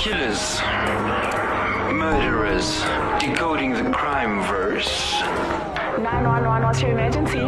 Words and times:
Killers, 0.00 0.58
murderers, 1.92 2.80
decoding 3.20 3.74
the 3.74 3.90
crime 3.92 4.42
verse. 4.44 5.20
911, 5.20 6.62
what's 6.62 6.80
your 6.80 6.92
emergency? 6.92 7.38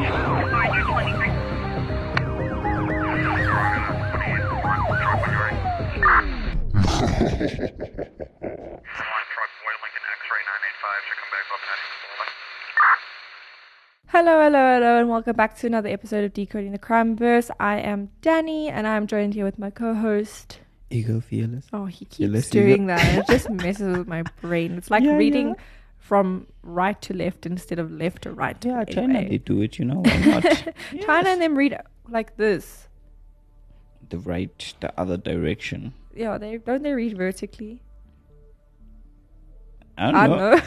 Hello, 14.09 14.43
hello, 14.43 14.75
hello, 14.75 14.98
and 14.98 15.09
welcome 15.09 15.34
back 15.34 15.56
to 15.56 15.66
another 15.66 15.89
episode 15.89 16.25
of 16.25 16.34
Decoding 16.34 16.73
the 16.73 16.78
Crime 16.78 17.16
Verse. 17.16 17.50
I 17.59 17.78
am 17.78 18.11
Danny, 18.20 18.69
and 18.69 18.87
I'm 18.87 19.06
joined 19.06 19.33
here 19.33 19.47
with 19.47 19.59
my 19.59 19.70
co-host. 19.70 20.59
Ego 20.92 21.20
fearless. 21.20 21.66
Oh, 21.73 21.87
he 21.87 22.05
keeps 22.05 22.30
listening 22.30 22.66
doing 22.66 22.80
to- 22.82 22.95
that. 22.95 23.19
It 23.19 23.27
just 23.27 23.50
messes 23.64 23.96
with 23.98 24.06
my 24.09 24.23
brain. 24.41 24.73
It's 24.77 24.91
like 24.91 25.02
Yeah, 25.02 25.16
reading 25.16 25.48
yeah. 25.50 25.55
from 25.98 26.46
right 26.62 27.00
to 27.02 27.14
left 27.14 27.46
instead 27.46 27.78
of 27.78 27.91
left 27.91 28.23
to 28.23 28.33
right. 28.33 28.56
Yeah, 28.64 28.84
China 28.84 29.27
they 29.28 29.38
do 29.38 29.62
it, 29.62 29.78
you 29.78 29.84
know, 29.84 30.00
why 30.05 30.16
not? 30.19 30.42
China 31.06 31.28
and 31.30 31.41
them 31.41 31.56
read 31.56 31.77
like 32.09 32.36
this. 32.36 32.88
the 34.10 34.19
right, 34.19 34.74
the 34.80 34.92
other 35.00 35.16
direction. 35.16 35.95
Yeah, 36.14 36.36
they 36.38 36.59
don't 36.59 36.83
they 36.83 36.92
read 36.92 37.16
vertically? 37.16 37.83
I 39.97 40.06
don't 40.11 40.14
I 40.16 40.27
know. 40.27 40.56
don't 40.59 40.66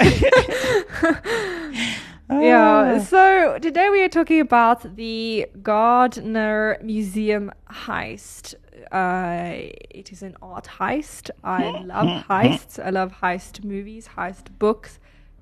know. 2.29 2.41
yeah. 2.41 2.95
Ah. 2.97 2.99
So 2.99 3.57
today 3.59 3.89
we 3.89 4.01
are 4.01 4.09
talking 4.09 4.39
about 4.39 4.95
the 4.95 5.47
Gardner 5.61 6.77
Museum 6.81 7.51
heist. 7.69 8.55
Uh, 8.91 9.53
it 9.89 10.11
is 10.11 10.21
an 10.21 10.35
art 10.41 10.65
heist. 10.79 11.29
I 11.43 11.69
love 11.83 12.25
heists. 12.27 12.83
I 12.83 12.89
love 12.89 13.13
heist 13.21 13.63
movies, 13.63 14.09
heist 14.17 14.47
books. 14.59 14.99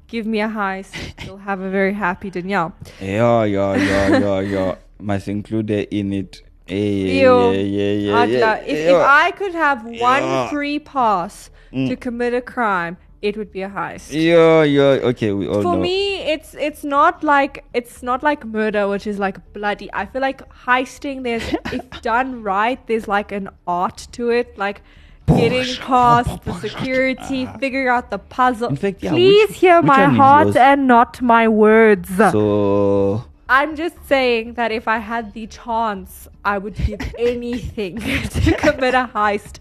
Give 0.08 0.26
me 0.28 0.42
a 0.42 0.48
heist, 0.48 1.26
you'll 1.26 1.38
have 1.38 1.60
a 1.62 1.70
very 1.70 1.94
happy 1.94 2.30
Danielle. 2.30 2.74
Yeah, 3.02 3.46
yeah, 3.46 3.76
yeah, 3.76 4.18
yeah, 4.20 4.40
yeah. 4.42 4.76
Must 5.00 5.28
include 5.28 5.72
it 5.72 5.90
in 5.92 6.14
it. 6.14 6.42
Hey, 6.68 7.20
Ew. 7.22 7.52
yeah, 7.52 7.52
yeah, 7.52 7.92
yeah, 7.92 8.24
yeah. 8.26 8.56
if, 8.58 8.78
if. 8.90 8.96
I 8.96 9.32
could 9.32 9.54
have 9.54 9.84
one 9.86 10.24
Yeah. 10.24 10.50
free 10.50 10.80
pass 10.80 11.50
Mm. 11.74 11.90
to 11.90 11.96
commit 11.96 12.36
a 12.36 12.42
crime, 12.42 12.98
it 13.24 13.38
would 13.38 13.52
be 13.52 13.62
a 13.62 13.70
heist. 13.70 14.12
Yeah, 14.12 14.64
yeah. 14.64 15.10
Okay, 15.12 15.32
we 15.32 15.48
all 15.48 15.62
for 15.62 15.76
know. 15.76 15.82
me 15.82 16.18
it's 16.34 16.54
it's 16.56 16.84
not 16.84 17.24
like 17.24 17.64
it's 17.74 18.04
not 18.04 18.22
like 18.22 18.46
murder 18.46 18.88
which 18.90 19.08
is 19.08 19.18
like 19.18 19.38
bloody. 19.54 19.90
I 19.94 20.06
feel 20.06 20.22
like 20.22 20.42
heisting 20.66 21.24
there's 21.24 21.56
if 21.78 21.90
done 22.02 22.44
right 22.44 22.86
there's 22.88 23.08
like 23.08 23.32
an 23.32 23.50
art 23.66 24.08
to 24.12 24.30
it 24.30 24.58
like 24.58 24.82
getting 25.28 25.74
past 25.78 26.44
the 26.44 26.54
security 26.68 27.48
ah. 27.48 27.58
figuring 27.58 27.88
out 27.88 28.12
the 28.12 28.20
puzzle. 28.20 28.76
Fact, 28.76 29.02
yeah, 29.02 29.12
please 29.12 29.50
which- 29.50 29.58
hear 29.60 29.78
which 29.78 29.88
my 29.88 30.06
heart 30.06 30.58
and 30.58 30.86
not 30.86 31.22
my 31.22 31.48
words. 31.48 32.10
So, 32.18 33.24
i'm 33.50 33.76
just 33.76 33.96
saying 34.08 34.54
that 34.54 34.72
if 34.72 34.88
i 34.88 34.98
had 34.98 35.34
the 35.34 35.46
chance 35.48 36.30
i 36.46 36.58
would 36.58 36.76
give 36.76 37.02
anything 37.20 37.98
to 37.98 38.56
commit 38.58 38.94
a 38.94 39.10
heist. 39.14 39.60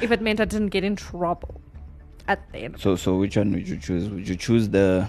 If 0.00 0.12
it 0.12 0.20
meant 0.20 0.40
i 0.40 0.44
didn't 0.44 0.68
get 0.68 0.84
in 0.84 0.94
trouble 0.94 1.60
at 2.28 2.50
the 2.52 2.58
end 2.58 2.80
so, 2.80 2.96
so, 2.96 3.16
which 3.16 3.36
one 3.36 3.52
would 3.52 3.68
you 3.68 3.76
choose? 3.76 4.08
Would 4.08 4.28
you 4.28 4.36
choose 4.36 4.68
the, 4.68 5.08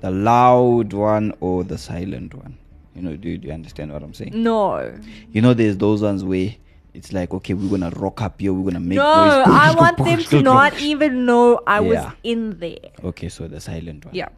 the 0.00 0.10
loud 0.10 0.92
one 0.92 1.32
or 1.40 1.64
the 1.64 1.78
silent 1.78 2.34
one? 2.34 2.58
You 2.94 3.02
know, 3.02 3.16
do, 3.16 3.38
do 3.38 3.48
you 3.48 3.54
understand 3.54 3.92
what 3.92 4.02
I'm 4.02 4.14
saying? 4.14 4.32
no 4.34 4.98
You 5.30 5.40
know, 5.40 5.54
there's 5.54 5.76
those 5.76 6.02
ones 6.02 6.24
where 6.24 6.54
it's 6.94 7.12
like, 7.12 7.32
okay, 7.32 7.54
we're 7.54 7.70
gonna 7.70 7.90
rock 7.90 8.22
up 8.22 8.40
here, 8.40 8.52
we're 8.52 8.70
gonna 8.70 8.80
make 8.80 8.96
no, 8.96 9.04
noise. 9.04 9.46
I 9.48 9.74
want 9.78 9.98
them 9.98 10.18
to 10.18 10.42
not 10.54 10.80
even 10.80 11.26
know 11.26 11.60
I 11.66 11.80
was 11.80 12.04
in 12.24 12.58
there. 12.58 12.90
Okay, 13.04 13.28
so 13.28 13.46
the 13.46 13.60
silent 13.60 14.04
one. 14.04 14.14
Yeah. 14.14 14.28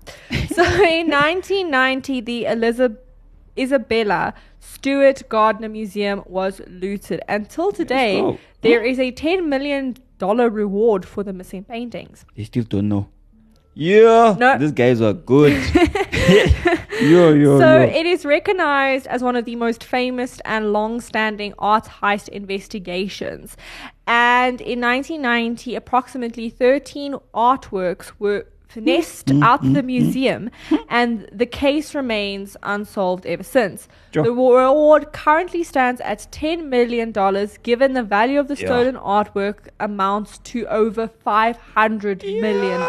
So 0.54 0.62
in 0.82 1.08
1990, 1.08 2.20
the 2.20 2.44
Elizabeth 2.47 2.98
Isabella 3.58 4.34
Stewart 4.60 5.22
Gardner 5.28 5.68
Museum 5.68 6.22
was 6.26 6.60
looted. 6.66 7.20
Until 7.28 7.72
today, 7.72 8.38
there 8.62 8.82
is 8.82 8.98
a 8.98 9.10
10 9.10 9.48
million 9.48 9.97
dollar 10.20 10.48
reward 10.48 11.04
for 11.04 11.22
the 11.25 11.32
missing 11.32 11.64
paintings. 11.64 12.25
They 12.36 12.44
still 12.44 12.64
don't 12.64 12.88
know. 12.88 13.08
Yeah, 13.75 14.36
No. 14.38 14.58
these 14.58 14.72
guys 14.72 15.00
are 15.00 15.12
good. 15.12 15.53
yo, 17.00 17.32
yo, 17.32 17.58
so 17.58 17.78
yo. 17.78 17.82
it 18.00 18.04
is 18.04 18.25
recognized 18.25 19.06
as 19.06 19.22
one 19.22 19.36
of 19.36 19.44
the 19.44 19.56
most 19.56 19.82
famous 19.82 20.41
and 20.44 20.72
long-standing 20.72 21.54
art 21.59 21.86
heist 22.03 22.28
investigations. 22.28 23.56
And 24.06 24.60
in 24.60 24.80
1990, 24.80 25.76
approximately 25.76 26.50
13 26.50 27.14
artworks 27.32 28.12
were 28.19 28.47
finessed 28.70 29.26
Mm, 29.26 29.42
out 29.42 29.62
the 29.75 29.82
museum, 29.82 30.50
and 30.88 31.28
the 31.32 31.47
case 31.47 31.94
remains 31.94 32.56
unsolved 32.62 33.26
ever 33.26 33.42
since. 33.42 33.88
Sure. 34.14 34.22
The 34.25 34.31
reward 34.32 35.12
currently 35.12 35.62
stands 35.64 36.00
at 36.03 36.26
$10 36.32 36.64
million, 36.69 37.12
given 37.62 37.92
the 37.94 38.03
value 38.03 38.38
of 38.41 38.48
the 38.48 38.56
Yeah. 38.56 38.66
stolen 38.66 38.97
artwork 38.97 39.69
amounts 39.78 40.38
to 40.50 40.66
over 40.69 41.09
$500 41.09 42.22
million. 42.41 42.80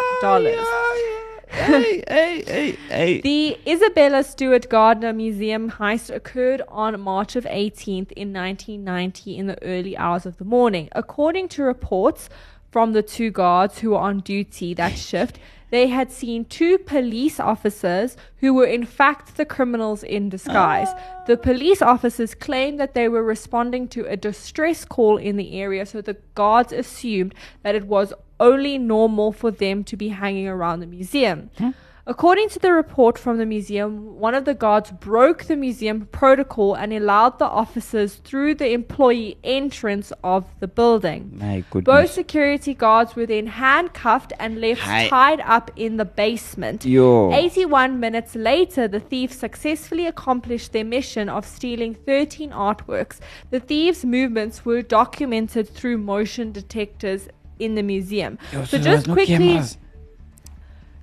hey, 1.50 2.04
hey, 2.08 2.44
hey, 2.46 2.72
hey. 2.90 3.22
The 3.22 3.58
Isabella 3.68 4.24
Stewart 4.24 4.70
Gardner 4.70 5.14
Museum 5.14 5.72
heist 5.72 6.14
occurred 6.14 6.62
on 6.68 7.00
March 7.00 7.36
of 7.36 7.44
18th 7.46 8.12
in 8.14 8.32
1990 8.34 9.38
in 9.38 9.48
the 9.48 9.62
early 9.64 9.98
hours 9.98 10.26
of 10.26 10.38
the 10.38 10.46
morning. 10.46 10.88
According 10.94 11.50
to 11.50 11.64
reports 11.64 12.30
from 12.72 12.94
the 12.94 13.04
two 13.04 13.30
guards 13.30 13.80
who 13.80 13.92
were 13.92 14.00
on 14.00 14.22
duty 14.22 14.74
that 14.74 14.98
shift, 14.98 15.38
they 15.72 15.88
had 15.88 16.12
seen 16.12 16.46
two 16.46 16.78
police 16.78 17.40
officers 17.40 18.18
who 18.38 18.54
were 18.54 18.66
in 18.66 18.86
fact 18.86 19.38
the 19.38 19.46
criminals 19.46 20.04
in 20.04 20.30
disguise. 20.30 20.90
The 21.28 21.38
police 21.38 21.82
officers 21.82 22.36
claimed 22.36 22.80
that 22.80 22.94
they 22.94 23.08
were 23.08 23.24
responding 23.24 23.88
to 23.90 24.06
a 24.06 24.18
distress 24.18 24.84
call 24.84 25.18
in 25.18 25.38
the 25.38 25.60
area, 25.60 25.86
so 25.86 26.02
the 26.02 26.18
guards 26.36 26.74
assumed 26.74 27.34
that 27.64 27.76
it 27.76 27.88
was 27.88 28.14
only 28.40 28.78
normal 28.78 29.32
for 29.32 29.52
them 29.52 29.84
to 29.86 29.96
be 29.96 30.10
hanging 30.10 30.48
around 30.48 30.82
the 30.82 30.88
museum. 30.88 31.50
Hmm. 31.58 31.70
According 32.12 32.50
to 32.50 32.60
the 32.60 32.74
report 32.74 33.18
from 33.18 33.38
the 33.38 33.46
museum, 33.46 34.20
one 34.20 34.36
of 34.36 34.44
the 34.44 34.54
guards 34.54 34.92
broke 34.92 35.46
the 35.46 35.56
museum 35.56 36.08
protocol 36.12 36.74
and 36.74 36.92
allowed 36.92 37.40
the 37.40 37.46
officers 37.46 38.16
through 38.16 38.56
the 38.56 38.74
employee 38.74 39.38
entrance 39.46 40.12
of 40.22 40.44
the 40.60 40.68
building. 40.68 41.32
My 41.40 41.64
goodness. 41.70 41.86
Both 41.86 42.12
security 42.12 42.74
guards 42.74 43.16
were 43.16 43.26
then 43.26 43.48
handcuffed 43.48 44.34
and 44.40 44.60
left 44.60 44.82
Hi. 44.82 45.08
tied 45.08 45.40
up 45.40 45.72
in 45.78 45.96
the 45.96 46.04
basement. 46.04 46.84
Yo. 46.84 47.32
81 47.32 48.02
minutes 48.02 48.36
later, 48.36 48.90
the 48.90 49.00
thieves 49.00 49.38
successfully 49.38 50.06
accomplished 50.06 50.74
their 50.74 50.84
mission 50.84 51.30
of 51.30 51.46
stealing 51.46 51.94
13 51.96 52.50
artworks. 52.50 53.20
The 53.52 53.62
thieves' 53.62 54.04
movements 54.04 54.66
were 54.66 54.82
documented 54.82 55.70
through 55.70 56.00
motion 56.00 56.52
detectors 56.52 57.30
in 57.58 57.76
the 57.76 57.84
museum. 57.84 58.38
Yo, 58.52 58.66
so 58.66 58.78
there 58.78 58.96
just 58.96 59.08
no 59.08 59.14
quickly, 59.14 59.38
cameras. 59.38 59.78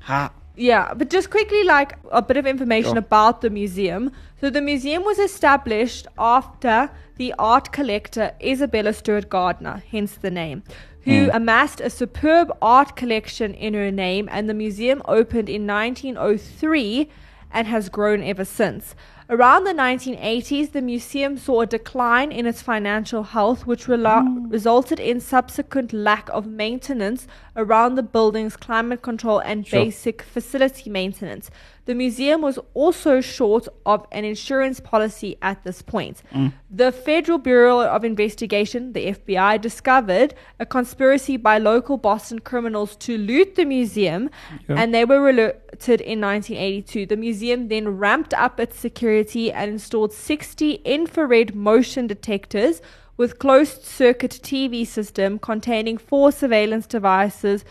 Ha. 0.00 0.32
Yeah, 0.58 0.92
but 0.94 1.08
just 1.10 1.30
quickly, 1.30 1.62
like 1.64 1.96
a 2.10 2.20
bit 2.20 2.36
of 2.36 2.46
information 2.46 2.90
Sure. 2.92 2.98
about 2.98 3.40
the 3.40 3.50
museum. 3.50 4.10
So, 4.40 4.50
the 4.50 4.60
museum 4.60 5.04
was 5.04 5.18
established 5.18 6.06
after 6.18 6.90
the 7.16 7.34
art 7.38 7.72
collector 7.72 8.32
Isabella 8.42 8.92
Stewart 8.92 9.28
Gardner, 9.28 9.82
hence 9.90 10.14
the 10.16 10.30
name, 10.30 10.62
who 11.04 11.24
Hmm. 11.24 11.36
amassed 11.36 11.80
a 11.80 11.90
superb 11.90 12.52
art 12.60 12.94
collection 12.96 13.54
in 13.54 13.74
her 13.74 13.90
name, 13.90 14.28
and 14.30 14.48
the 14.48 14.54
museum 14.54 15.02
opened 15.06 15.48
in 15.48 15.66
1903 15.66 17.08
and 17.52 17.66
has 17.66 17.88
grown 17.88 18.22
ever 18.22 18.44
since. 18.44 18.94
Around 19.30 19.64
the 19.64 19.74
1980s, 19.74 20.72
the 20.72 20.80
museum 20.80 21.36
saw 21.36 21.60
a 21.60 21.66
decline 21.66 22.32
in 22.32 22.46
its 22.46 22.62
financial 22.62 23.24
health, 23.24 23.66
which 23.66 23.84
rela- 23.84 24.26
mm. 24.26 24.50
resulted 24.50 24.98
in 24.98 25.20
subsequent 25.20 25.92
lack 25.92 26.30
of 26.30 26.46
maintenance 26.46 27.26
around 27.54 27.96
the 27.96 28.02
building's 28.02 28.56
climate 28.56 29.02
control 29.02 29.38
and 29.40 29.66
Sure. 29.66 29.84
basic 29.84 30.22
facility 30.22 30.88
maintenance. 30.88 31.50
The 31.88 31.94
museum 31.94 32.42
was 32.42 32.58
also 32.74 33.22
short 33.22 33.66
of 33.86 34.06
an 34.12 34.26
insurance 34.26 34.78
policy 34.78 35.38
at 35.40 35.64
this 35.64 35.80
point. 35.80 36.22
Mm. 36.34 36.52
The 36.70 36.92
Federal 36.92 37.38
Bureau 37.38 37.80
of 37.80 38.04
Investigation, 38.04 38.92
the 38.92 39.06
FBI, 39.14 39.58
discovered 39.58 40.34
a 40.60 40.66
conspiracy 40.66 41.38
by 41.38 41.56
local 41.56 41.96
Boston 41.96 42.40
criminals 42.40 42.94
to 42.96 43.16
loot 43.16 43.54
the 43.54 43.64
museum, 43.64 44.28
Yeah. 44.68 44.76
and 44.76 44.92
they 44.92 45.06
were 45.06 45.30
alerted 45.30 46.02
in 46.02 46.20
1982. 46.20 47.06
The 47.06 47.16
museum 47.16 47.68
then 47.68 47.88
ramped 47.96 48.34
up 48.34 48.60
its 48.60 48.78
security 48.78 49.50
and 49.50 49.70
installed 49.70 50.12
60 50.12 50.82
infrared 50.84 51.54
motion 51.54 52.06
detectors 52.06 52.82
with 53.16 53.38
closed 53.38 53.82
circuit 53.86 54.38
TV 54.42 54.86
system 54.86 55.38
containing 55.38 55.96
four 55.96 56.32
surveillance 56.32 56.86
devices 56.86 57.64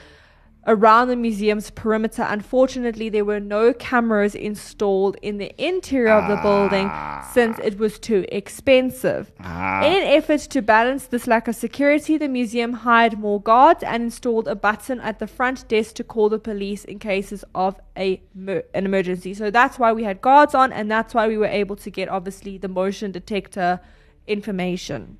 around 0.68 1.08
the 1.08 1.16
museum's 1.16 1.72
perimeter. 1.72 2.26
Unfortunately, 2.28 3.08
there 3.08 3.24
were 3.24 3.40
no 3.40 3.74
cameras 3.74 4.36
installed 4.36 5.16
in 5.22 5.38
the 5.38 5.52
interior 5.58 6.12
of 6.12 6.28
the 6.28 6.36
building 6.44 6.92
since 7.32 7.58
it 7.64 7.80
was 7.80 7.98
too 7.98 8.26
expensive. 8.32 9.32
Ah. 9.40 9.86
In 9.86 9.94
an 9.94 10.04
effort 10.04 10.42
to 10.42 10.62
balance 10.62 11.08
this 11.08 11.26
lack 11.26 11.48
of 11.48 11.56
security, 11.56 12.18
the 12.18 12.28
museum 12.28 12.74
hired 12.74 13.18
more 13.18 13.42
guards 13.42 13.82
and 13.82 14.04
installed 14.04 14.48
a 14.48 14.56
button 14.56 15.00
at 15.00 15.20
the 15.20 15.28
front 15.28 15.68
desk 15.70 15.96
to 15.96 16.04
call 16.04 16.28
the 16.28 16.40
police 16.40 16.84
in 16.84 17.00
cases 17.00 17.46
of 17.56 17.80
a 17.98 18.22
an 18.36 18.86
emergency. 18.86 19.34
So 19.34 19.50
that's 19.50 19.80
why 19.80 19.94
we 19.94 20.04
had 20.04 20.22
guards 20.22 20.54
on, 20.54 20.74
and 20.74 20.92
that's 20.92 21.14
why 21.14 21.28
we 21.28 21.38
were 21.38 21.46
able 21.46 21.78
to 21.78 21.90
get 21.90 22.10
obviously 22.10 22.58
the 22.58 22.68
motion 22.68 23.12
detector 23.12 23.80
information. 24.28 25.18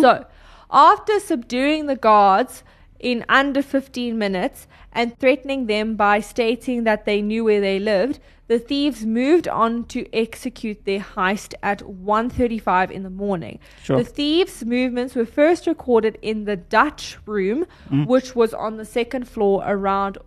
so, 0.00 0.26
after 0.70 1.18
subduing 1.18 1.86
the 1.86 1.96
guards 1.96 2.62
in 3.00 3.24
under 3.28 3.62
15 3.62 4.18
minutes 4.18 4.66
and 4.92 5.18
threatening 5.18 5.66
them 5.66 5.96
by 5.96 6.20
stating 6.20 6.84
that 6.84 7.04
they 7.04 7.20
knew 7.22 7.44
where 7.44 7.60
they 7.60 7.78
lived, 7.78 8.18
the 8.48 8.58
thieves 8.58 9.04
moved 9.04 9.48
on 9.48 9.84
to 9.84 10.06
execute 10.14 10.84
their 10.84 11.00
heist 11.00 11.54
at 11.62 11.80
1:35 11.82 12.90
in 12.90 13.02
the 13.02 13.10
morning. 13.10 13.58
Sure. 13.82 13.98
The 13.98 14.04
thieves' 14.04 14.64
movements 14.64 15.14
were 15.14 15.26
first 15.26 15.66
recorded 15.66 16.18
in 16.22 16.44
the 16.44 16.56
Dutch 16.56 17.18
room, 17.26 17.66
mm. 17.90 18.06
which 18.06 18.36
was 18.36 18.54
on 18.54 18.76
the 18.76 18.84
second 18.84 19.28
floor 19.28 19.64
around 19.66 20.18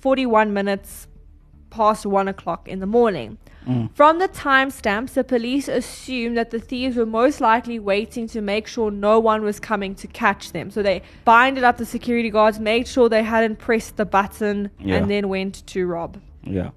41 0.00 0.52
minutes 0.52 1.06
past 1.70 2.06
1 2.06 2.28
o'clock 2.28 2.68
in 2.68 2.78
the 2.80 2.86
morning. 2.86 3.36
Mm. 3.66 3.90
From 3.94 4.18
the 4.18 4.28
timestamps, 4.28 5.14
the 5.14 5.24
police 5.24 5.68
assumed 5.68 6.36
that 6.36 6.50
the 6.50 6.58
thieves 6.58 6.96
were 6.96 7.06
most 7.06 7.40
likely 7.40 7.78
waiting 7.78 8.26
to 8.28 8.40
make 8.40 8.66
sure 8.66 8.90
no 8.90 9.18
one 9.18 9.42
was 9.42 9.58
coming 9.58 9.94
to 9.96 10.06
catch 10.06 10.52
them. 10.52 10.70
So 10.70 10.82
they 10.82 11.02
binded 11.24 11.64
up 11.64 11.78
the 11.78 11.86
security 11.86 12.30
guards, 12.30 12.60
made 12.60 12.86
sure 12.86 13.08
they 13.08 13.22
hadn't 13.22 13.58
pressed 13.58 13.96
the 13.96 14.04
button, 14.04 14.70
Yeah. 14.78 14.96
and 14.96 15.10
then 15.10 15.28
went 15.28 15.66
to 15.68 15.86
rob. 15.86 16.20
Yeah. 16.42 16.70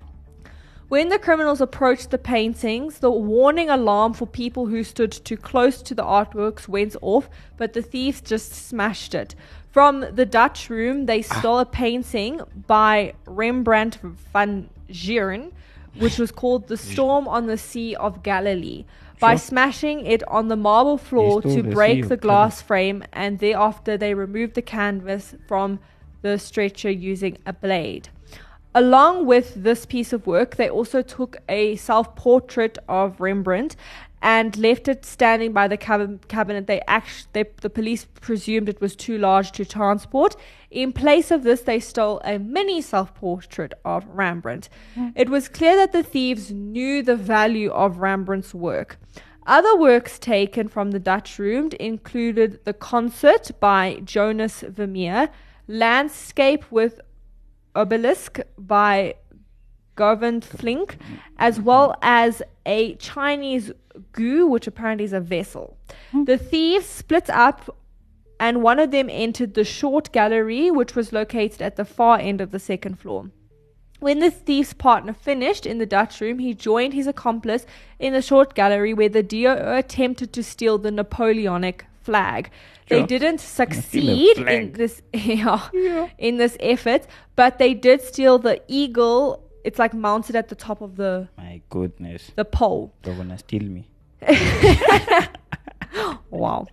When 0.90 1.10
the 1.10 1.20
criminals 1.20 1.60
approached 1.60 2.12
the 2.12 2.18
paintings, 2.18 3.00
the 3.00 3.12
warning 3.12 3.70
alarm 3.70 4.14
for 4.14 4.26
people 4.26 4.68
who 4.68 4.86
stood 4.86 5.12
too 5.12 5.36
close 5.36 5.82
to 5.82 5.94
the 5.94 6.04
artworks 6.04 6.70
went 6.70 6.96
off, 7.02 7.30
but 7.58 7.74
the 7.74 7.82
thieves 7.82 8.22
just 8.22 8.54
smashed 8.54 9.14
it. 9.14 9.36
From 9.70 10.06
the 10.14 10.26
Dutch 10.26 10.70
room, 10.70 11.06
they 11.06 11.26
ah. 11.30 11.40
stole 11.40 11.60
a 11.60 11.66
painting 11.66 12.40
by 12.68 13.14
Rembrandt 13.26 14.00
van 14.32 14.70
Gieren, 14.90 15.52
which 16.00 16.18
was 16.18 16.32
called 16.32 16.68
The 16.68 16.78
Storm 16.78 17.28
on 17.28 17.48
the 17.48 17.58
Sea 17.58 17.96
of 17.96 18.24
Galilee, 18.24 18.86
by 19.20 19.34
Sure. 19.34 19.40
smashing 19.40 20.06
it 20.06 20.22
on 20.28 20.48
the 20.48 20.56
marble 20.56 20.98
floor 20.98 21.42
to 21.42 21.64
break 21.64 22.08
the 22.08 22.18
glass 22.18 22.62
frame, 22.62 23.04
and 23.14 23.40
thereafter 23.40 23.98
they 23.98 24.14
removed 24.14 24.54
the 24.54 24.62
canvas 24.62 25.36
from 25.48 25.80
the 26.22 26.38
stretcher 26.38 26.90
using 26.92 27.38
a 27.46 27.54
blade. 27.54 28.10
Along 28.78 29.26
with 29.26 29.64
this 29.64 29.88
piece 29.88 30.14
of 30.14 30.28
work, 30.28 30.58
they 30.58 30.70
also 30.70 31.02
took 31.02 31.38
a 31.50 31.78
self 31.78 32.16
portrait 32.16 32.78
of 32.88 33.20
Rembrandt 33.20 33.76
and 34.22 34.56
left 34.56 34.88
it 34.88 35.04
standing 35.04 35.52
by 35.52 35.68
the 35.68 35.78
cab- 35.78 36.28
cabinet. 36.28 36.68
They 36.68 36.82
act- 36.88 37.34
they, 37.34 37.46
the 37.62 37.72
police 37.72 38.06
presumed 38.06 38.70
it 38.70 38.80
was 38.80 38.96
too 38.96 39.18
large 39.18 39.52
to 39.54 39.66
transport. 39.66 40.36
In 40.70 40.94
place 40.94 41.32
of 41.32 41.42
this, 41.42 41.62
they 41.62 41.80
stole 41.80 42.22
a 42.24 42.38
mini 42.38 42.80
self 42.84 43.16
portrait 43.16 43.74
of 43.84 44.06
Rembrandt. 44.10 44.70
Mm. 44.96 45.14
It 45.16 45.30
was 45.32 45.48
clear 45.48 45.76
that 45.76 45.92
the 45.92 46.04
thieves 46.04 46.52
knew 46.52 47.02
the 47.02 47.16
value 47.16 47.72
of 47.72 47.98
Rembrandt's 47.98 48.54
work. 48.54 49.00
Other 49.48 49.76
works 49.76 50.20
taken 50.20 50.68
from 50.68 50.92
the 50.92 51.00
Dutch 51.00 51.40
room 51.40 51.72
included 51.80 52.64
The 52.64 52.74
Concert 52.74 53.50
by 53.60 54.02
Jonas 54.04 54.62
Vermeer, 54.62 55.30
Landscape 55.68 56.72
with 56.72 57.02
Obelisk 57.76 58.40
by 58.58 59.16
Govind 59.96 60.44
Flinck, 60.44 60.98
as 61.38 61.60
well 61.60 61.96
as 62.02 62.42
a 62.66 62.96
Chinese 62.96 63.72
gu, 64.12 64.48
which 64.48 64.68
apparently 64.68 65.06
is 65.06 65.14
a 65.14 65.20
vessel. 65.20 65.78
Hmm. 66.12 66.26
The 66.26 66.38
thieves 66.38 66.86
split 66.86 67.30
up, 67.30 67.76
and 68.40 68.62
one 68.62 68.80
of 68.80 68.92
them 68.92 69.10
entered 69.10 69.54
the 69.56 69.64
short 69.64 70.12
gallery, 70.12 70.72
which 70.72 70.96
was 70.96 71.12
located 71.12 71.62
at 71.62 71.76
the 71.76 71.86
far 71.86 72.20
end 72.20 72.40
of 72.40 72.52
the 72.52 72.60
second 72.60 73.00
floor. 73.00 73.32
When 74.00 74.20
the 74.20 74.30
thief's 74.30 74.74
partner 74.74 75.12
finished 75.12 75.66
in 75.66 75.80
the 75.80 75.88
Dutch 75.88 76.22
room, 76.22 76.38
he 76.38 76.54
joined 76.54 76.94
his 76.94 77.08
accomplice 77.08 77.66
in 77.98 78.14
the 78.14 78.22
short 78.22 78.54
gallery 78.54 78.94
where 78.94 79.10
the 79.10 79.24
duo 79.24 79.76
attempted 79.76 80.32
to 80.34 80.44
steal 80.44 80.78
the 80.78 80.92
Napoleonic 80.92 81.86
flag. 82.08 82.42
They 82.90 83.04
didn't 83.14 83.40
succeed 83.60 84.38
in 84.56 84.72
this 84.80 85.02
yeah, 85.14 85.62
in 86.18 86.34
this 86.44 86.56
effort, 86.74 87.04
but 87.36 87.52
they 87.62 87.74
did 87.88 88.00
steal 88.12 88.36
the 88.40 88.56
eagle. 88.82 89.20
It's 89.68 89.80
like 89.84 89.94
mounted 89.94 90.36
at 90.42 90.48
the 90.48 90.56
top 90.68 90.80
of 90.82 90.92
the 91.02 91.28
My 91.38 91.62
goodness. 91.70 92.32
the 92.42 92.46
pole. 92.60 92.84
They're 93.02 93.20
gonna 93.22 93.38
steal 93.48 93.68
me. 93.78 93.84
Wow. 96.30 96.68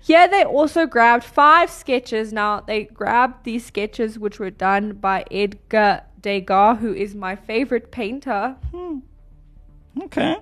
Here 0.00 0.26
they 0.28 0.44
also 0.44 0.86
grabbed 0.86 1.24
five 1.24 1.70
sketches. 1.70 2.32
Now 2.32 2.60
they 2.60 2.84
grabbed 2.84 3.44
these 3.44 3.64
sketches 3.64 4.18
which 4.18 4.38
were 4.40 4.50
done 4.50 4.94
by 4.94 5.24
Edgar 5.30 6.02
Degas, 6.20 6.78
who 6.80 6.92
is 6.92 7.14
my 7.14 7.34
favorite 7.36 7.90
painter, 7.90 8.56
hmm. 8.70 8.98
Okay. 10.02 10.36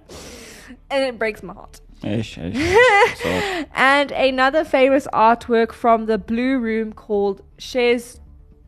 and 0.90 1.02
it 1.04 1.18
breaks 1.18 1.42
my 1.42 1.52
heart. 1.54 1.80
Ish, 2.02 2.38
ish. 2.38 2.56
so, 3.22 3.28
And 3.74 4.10
another 4.10 4.64
famous 4.64 5.06
artwork 5.12 5.72
from 5.72 6.06
the 6.06 6.18
Blue 6.18 6.58
Room 6.58 6.92
called 6.92 7.42
Chez 7.58 8.20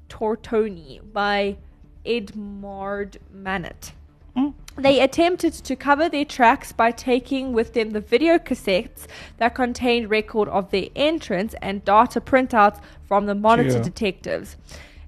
Tortoni 0.08 1.00
by 1.12 1.56
Edouard 2.05 3.19
Manet. 3.32 3.93
Hmm. 4.37 4.50
They 4.76 5.00
attempted 5.00 5.52
to 5.52 5.76
cover 5.76 6.08
their 6.08 6.25
tracks 6.25 6.73
by 6.73 6.90
taking 6.90 7.52
with 7.52 7.75
them 7.75 7.90
the 7.90 8.00
video 8.00 8.38
cassettes 8.38 9.06
that 9.37 9.55
contained 9.55 10.11
record 10.11 10.49
of 10.49 10.70
their 10.70 10.87
entrance 10.96 11.55
and 11.61 11.84
data 11.84 12.20
printouts 12.20 12.81
from 13.06 13.26
the 13.26 13.34
monitor 13.34 13.82
detectives. 13.82 14.56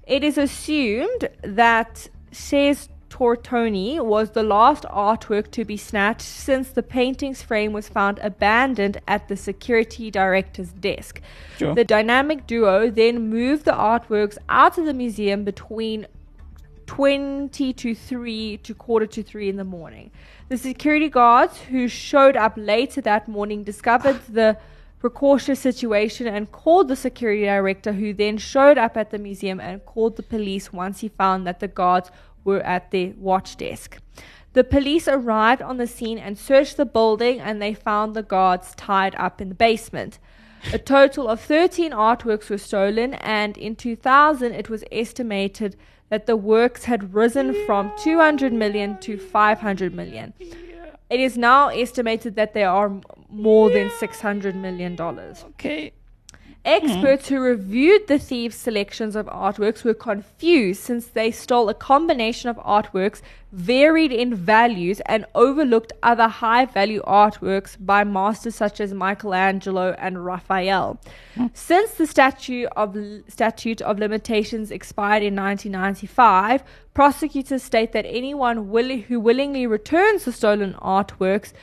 It 0.05 0.23
is 0.23 0.37
assumed 0.37 1.29
that 1.41 2.09
Chez 2.31 2.89
Tortoni 3.15 4.03
was 4.03 4.31
the 4.31 4.43
last 4.43 4.83
artwork 4.91 5.49
to 5.51 5.63
be 5.63 5.77
snatched 5.77 6.21
since 6.21 6.67
the 6.67 6.83
painting's 6.83 7.41
frame 7.41 7.71
was 7.71 7.87
found 7.87 8.19
abandoned 8.19 8.99
at 9.07 9.29
the 9.29 9.37
security 9.37 10.11
director's 10.11 10.73
desk. 10.73 11.21
Sure. 11.57 11.73
The 11.73 11.85
dynamic 11.85 12.45
duo 12.45 12.91
then 12.91 13.29
moved 13.29 13.63
the 13.63 13.71
artworks 13.71 14.37
out 14.49 14.77
of 14.77 14.85
the 14.85 14.93
museum 14.93 15.45
between 15.45 16.07
20 16.87 17.71
to 17.71 17.95
3 17.95 18.57
to 18.57 18.73
quarter 18.73 19.05
to 19.05 19.23
3 19.23 19.47
in 19.47 19.55
the 19.55 19.63
morning. 19.63 20.11
The 20.49 20.57
security 20.57 21.07
guards 21.07 21.61
who 21.61 21.87
showed 21.87 22.35
up 22.35 22.55
later 22.57 22.99
that 22.99 23.29
morning 23.29 23.63
discovered 23.63 24.19
the 24.29 24.57
precautious 24.99 25.61
situation 25.61 26.27
and 26.27 26.51
called 26.51 26.89
the 26.89 26.97
security 26.97 27.45
director, 27.45 27.93
who 27.93 28.13
then 28.13 28.37
showed 28.37 28.77
up 28.77 28.97
at 28.97 29.11
the 29.11 29.19
museum 29.19 29.61
and 29.61 29.85
called 29.85 30.17
the 30.17 30.23
police 30.23 30.73
once 30.73 30.99
he 30.99 31.07
found 31.07 31.47
that 31.47 31.61
the 31.61 31.67
guards 31.69 32.11
were 32.45 32.61
at 32.61 32.91
their 32.91 33.13
watch 33.17 33.57
desk. 33.57 33.97
The 34.53 34.63
police 34.63 35.09
arrived 35.09 35.61
on 35.61 35.75
the 35.75 35.87
scene 35.87 36.17
and 36.17 36.37
searched 36.37 36.77
the 36.77 36.85
building, 36.85 37.41
and 37.41 37.61
they 37.61 37.73
found 37.73 38.15
the 38.15 38.23
guards 38.23 38.73
tied 38.77 39.13
up 39.15 39.41
in 39.41 39.49
the 39.49 39.55
basement. 39.55 40.17
A 40.71 40.79
total 40.79 41.27
of 41.27 41.41
13 41.41 41.91
artworks 41.91 42.49
were 42.49 42.57
stolen, 42.57 43.15
and 43.15 43.57
in 43.57 43.75
2000, 43.75 44.53
it 44.53 44.69
was 44.69 44.85
estimated 44.93 45.75
that 46.09 46.25
the 46.25 46.37
works 46.37 46.85
had 46.85 47.13
risen 47.13 47.53
from 47.65 47.91
200 48.01 48.53
million 48.53 48.97
to 48.99 49.17
500 49.17 49.93
million. 49.93 50.33
It 51.09 51.19
is 51.19 51.37
now 51.37 51.67
estimated 51.67 52.35
that 52.35 52.53
there 52.53 52.69
are 52.69 52.91
more 53.29 53.69
than 53.69 53.89
600 53.89 54.55
million 54.55 54.95
dollars. 54.95 55.43
okay. 55.49 55.91
Experts 56.65 57.27
who 57.29 57.39
reviewed 57.39 58.07
the 58.07 58.17
thieves' 58.17 58.55
selections 58.55 59.15
of 59.15 59.27
artworks 59.27 59.83
were 59.83 59.93
confused 59.93 60.81
since 60.81 61.05
they 61.05 61.29
stole 61.29 61.69
a 61.69 61.75
combination 61.75 62.49
of 62.49 62.57
artworks 62.57 63.21
varied 63.51 64.11
in 64.11 64.33
values 64.33 64.99
and 65.05 65.25
overlooked 65.35 65.93
other 66.01 66.27
high 66.27 66.65
value 66.65 67.03
artworks 67.03 67.77
by 67.79 68.03
masters 68.03 68.55
such 68.55 68.81
as 68.81 68.95
Michelangelo 68.95 69.95
and 69.99 70.25
Raphael. 70.25 70.99
Hmm. 71.35 71.47
Since 71.53 71.91
the 71.93 72.07
statute 72.07 72.67
of, 72.75 72.97
statute 73.27 73.81
of 73.81 73.99
limitations 73.99 74.71
expired 74.71 75.21
in 75.21 75.35
1995, 75.35 76.63
prosecutors 76.95 77.61
state 77.61 77.91
that 77.91 78.05
anyone 78.07 78.57
who 79.07 79.19
willingly 79.19 79.67
returns 79.67 80.25
the 80.25 80.31
stolen 80.31 80.73
artworks 80.81 81.53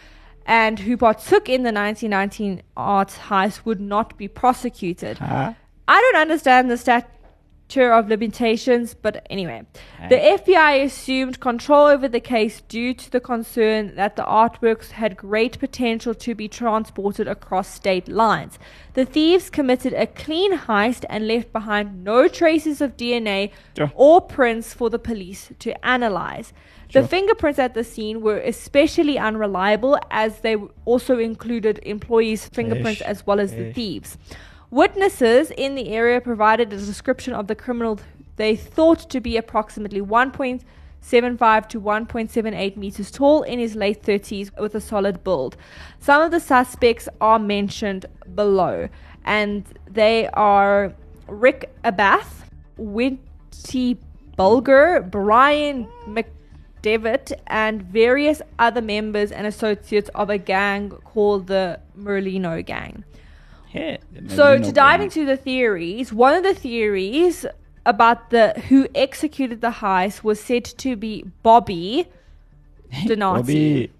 and 0.46 0.78
who 0.80 0.96
partook 0.96 1.48
in 1.48 1.62
the 1.62 1.72
1919 1.72 2.62
art 2.76 3.08
heist 3.28 3.64
would 3.64 3.80
not 3.80 4.16
be 4.16 4.28
prosecuted. 4.28 5.18
Huh? 5.18 5.54
I 5.88 6.00
don't 6.00 6.20
understand 6.20 6.70
the 6.70 6.76
statute 6.76 7.08
statute 7.72 7.92
of 7.92 8.08
limitations. 8.08 8.94
But 8.94 9.26
anyway, 9.30 9.62
eh. 10.00 10.08
the 10.08 10.16
FBI 10.16 10.84
assumed 10.84 11.40
control 11.40 11.86
over 11.86 12.08
the 12.08 12.20
case 12.20 12.60
due 12.68 12.94
to 12.94 13.10
the 13.10 13.20
concern 13.20 13.94
that 13.96 14.16
the 14.16 14.24
artworks 14.24 14.90
had 14.90 15.16
great 15.16 15.58
potential 15.58 16.14
to 16.14 16.34
be 16.34 16.48
transported 16.48 17.28
across 17.28 17.68
state 17.68 18.08
lines. 18.08 18.58
The 18.94 19.04
thieves 19.04 19.50
committed 19.50 19.94
a 19.94 20.06
clean 20.06 20.56
heist 20.56 21.04
and 21.08 21.26
left 21.26 21.52
behind 21.52 22.04
no 22.04 22.28
traces 22.28 22.80
of 22.80 22.96
DNA 22.96 23.50
Sure. 23.76 23.90
or 23.94 24.20
prints 24.20 24.74
for 24.74 24.90
the 24.90 24.98
police 24.98 25.50
to 25.60 25.86
analyze. 25.86 26.52
The 26.92 27.08
fingerprints 27.08 27.58
at 27.58 27.74
the 27.74 27.84
scene 27.84 28.20
were 28.20 28.38
especially 28.38 29.18
unreliable 29.18 29.98
as 30.10 30.40
they 30.40 30.56
also 30.84 31.18
included 31.18 31.80
employees' 31.84 32.48
fingerprints 32.48 33.00
Ish. 33.00 33.06
as 33.06 33.26
well 33.26 33.40
as 33.40 33.52
the 33.52 33.72
thieves. 33.72 34.18
Witnesses 34.70 35.50
in 35.50 35.74
the 35.74 35.88
area 35.90 36.20
provided 36.20 36.72
a 36.72 36.76
description 36.76 37.32
of 37.34 37.46
the 37.46 37.54
criminal 37.54 37.98
they 38.36 38.56
thought 38.56 39.10
to 39.10 39.20
be 39.20 39.36
approximately 39.36 40.00
1.75 40.00 41.68
to 41.68 41.80
1.78 41.80 42.76
meters 42.76 43.10
tall 43.10 43.42
in 43.42 43.58
his 43.58 43.74
late 43.74 44.02
30s 44.02 44.58
with 44.58 44.74
a 44.74 44.80
solid 44.80 45.22
build. 45.22 45.56
Some 45.98 46.22
of 46.22 46.30
the 46.30 46.40
suspects 46.40 47.08
are 47.20 47.38
mentioned 47.38 48.06
below, 48.34 48.88
and 49.24 49.64
they 49.90 50.28
are 50.28 50.94
Rick 51.28 51.70
Abath, 51.84 52.44
Whitey 52.78 53.98
Bulger, 54.36 55.06
Brian 55.10 55.86
McDevitt, 56.82 57.32
and 57.46 57.82
various 57.82 58.42
other 58.58 58.82
members 58.82 59.30
and 59.32 59.46
associates 59.46 60.10
of 60.14 60.30
a 60.30 60.38
gang 60.38 60.90
called 60.90 61.46
the 61.46 61.80
Merlino 61.98 62.64
Gang. 62.64 63.04
Yeah, 63.72 63.96
So 64.28 64.58
to 64.58 64.72
dive 64.72 64.98
gang. 65.00 65.04
into 65.04 65.24
the 65.24 65.36
theories, 65.36 66.12
one 66.12 66.34
of 66.34 66.42
the 66.42 66.54
theories 66.54 67.46
about 67.86 68.30
the 68.30 68.52
who 68.68 68.86
executed 68.94 69.60
the 69.60 69.70
heist 69.70 70.22
was 70.22 70.38
said 70.40 70.64
to 70.64 70.94
be 70.94 71.24
Bobby 71.42 72.06
Donati. 73.06 73.40
Bobby. 73.42 73.90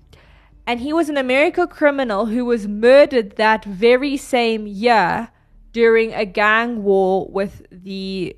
And 0.67 0.79
he 0.81 0.93
was 0.93 1.09
an 1.09 1.17
American 1.17 1.67
criminal 1.67 2.27
who 2.27 2.45
was 2.45 2.69
murdered 2.69 3.37
that 3.37 3.65
very 3.65 4.17
same 4.17 4.67
year 4.67 5.29
during 5.73 6.13
a 6.15 6.25
gang 6.25 6.85
war 6.85 7.27
with 7.29 7.67
the 7.73 8.37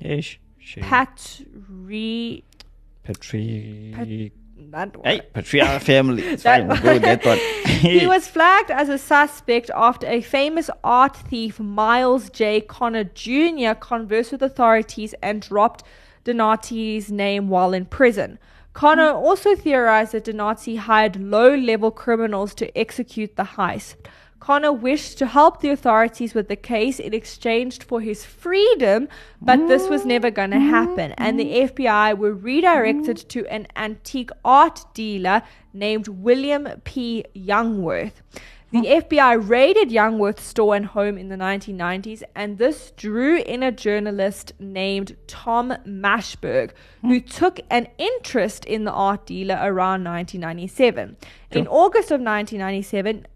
Ish. 0.00 0.40
She- 0.58 0.80
Patri 3.06 3.92
Patri. 3.94 4.32
that 4.70 4.96
one. 4.96 5.04
Hey, 5.04 5.20
Patria 5.32 5.78
family. 5.80 6.36
That 6.36 6.66
fine. 6.68 6.82
Go 6.82 6.98
that 6.98 7.24
one. 7.24 7.38
he 7.66 8.06
was 8.06 8.26
flagged 8.26 8.70
as 8.70 8.88
a 8.88 8.98
suspect 8.98 9.70
after 9.74 10.06
a 10.08 10.20
famous 10.20 10.68
art 10.82 11.16
thief, 11.16 11.60
Miles 11.60 12.30
J. 12.30 12.60
Connor 12.60 13.04
Jr., 13.04 13.74
conversed 13.78 14.32
with 14.32 14.42
authorities 14.42 15.14
and 15.22 15.40
dropped 15.40 15.84
Donati's 16.24 17.12
name 17.12 17.48
while 17.48 17.72
in 17.72 17.86
prison. 17.86 18.38
Connor 18.72 19.10
also 19.10 19.54
theorized 19.54 20.12
that 20.12 20.24
Donati 20.24 20.76
hired 20.76 21.16
low 21.16 21.54
level 21.54 21.90
criminals 21.90 22.54
to 22.56 22.76
execute 22.76 23.36
the 23.36 23.44
heist. 23.44 23.94
Connor 24.46 24.72
wished 24.72 25.18
to 25.18 25.26
help 25.26 25.60
the 25.60 25.70
authorities 25.70 26.32
with 26.32 26.46
the 26.46 26.54
case 26.54 27.00
in 27.00 27.12
exchange 27.12 27.82
for 27.82 28.00
his 28.00 28.24
freedom, 28.24 29.08
but 29.42 29.66
this 29.66 29.88
was 29.88 30.06
never 30.06 30.30
going 30.30 30.52
to 30.52 30.56
mm-hmm. 30.56 30.70
happen, 30.70 31.10
and 31.18 31.36
the 31.36 31.68
FBI 31.68 32.16
were 32.16 32.32
redirected 32.32 33.16
to 33.28 33.44
an 33.48 33.66
antique 33.74 34.30
art 34.44 34.84
dealer 34.94 35.42
named 35.72 36.06
William 36.06 36.68
P. 36.84 37.24
Youngworth. 37.34 38.22
The 38.70 38.82
FBI 38.82 39.48
raided 39.48 39.90
Youngworth's 39.90 40.44
store 40.44 40.76
and 40.76 40.86
home 40.86 41.18
in 41.18 41.28
the 41.28 41.36
1990s, 41.36 42.22
and 42.36 42.58
this 42.58 42.92
drew 42.96 43.38
in 43.38 43.64
a 43.64 43.72
journalist 43.72 44.52
named 44.60 45.16
Tom 45.26 45.74
Mashberg, 45.84 46.70
who 47.00 47.18
took 47.18 47.58
an 47.68 47.88
interest 47.98 48.64
in 48.64 48.84
the 48.84 48.92
art 48.92 49.26
dealer 49.26 49.56
around 49.56 50.04
1997. 50.04 51.16
In 51.50 51.66
August 51.66 52.12
of 52.12 52.20
1997, 52.20 53.26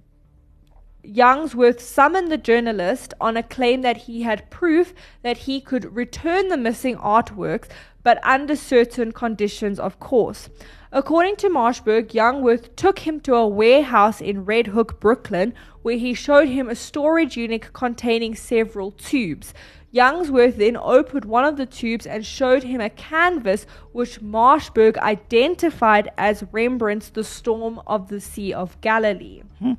Youngsworth 1.05 1.81
summoned 1.81 2.31
the 2.31 2.39
journalist 2.39 3.15
on 3.21 3.37
a 3.37 3.43
claim 3.43 3.83
that 3.83 3.97
he 3.99 4.23
had 4.23 4.51
proof 4.51 4.93
that 5.23 5.39
he 5.39 5.61
could 5.61 5.97
return 5.97 6.49
the 6.49 6.57
missing 6.57 6.97
artworks, 6.97 7.69
but 8.03 8.19
under 8.25 8.55
certain 8.55 9.13
conditions, 9.13 9.79
of 9.79 9.99
course. 9.99 10.49
According 10.93 11.37
to 11.37 11.49
Mashberg, 11.49 12.09
Youngworth 12.13 12.75
took 12.77 13.01
him 13.01 13.21
to 13.21 13.35
a 13.35 13.47
warehouse 13.47 14.21
in 14.21 14.45
Red 14.45 14.69
Hook, 14.69 15.01
Brooklyn, 15.01 15.55
where 15.83 15.97
he 15.97 16.15
showed 16.15 16.49
him 16.49 16.69
a 16.69 16.75
storage 16.75 17.37
unit 17.37 17.73
containing 17.73 18.35
several 18.35 18.91
tubes. 18.91 19.55
Youngsworth 19.93 20.57
then 20.57 20.77
opened 20.77 21.25
one 21.25 21.45
of 21.45 21.57
the 21.57 21.67
tubes 21.67 22.07
and 22.07 22.25
showed 22.25 22.63
him 22.63 22.81
a 22.81 22.91
canvas 22.91 23.67
which 23.93 24.21
Mashberg 24.21 24.97
identified 24.99 26.11
as 26.17 26.45
Rembrandt's 26.53 27.11
The 27.11 27.25
Storm 27.25 27.81
of 27.87 28.09
the 28.09 28.21
Sea 28.21 28.53
of 28.53 28.81
Galilee. 28.81 29.43
Hmm. 29.59 29.73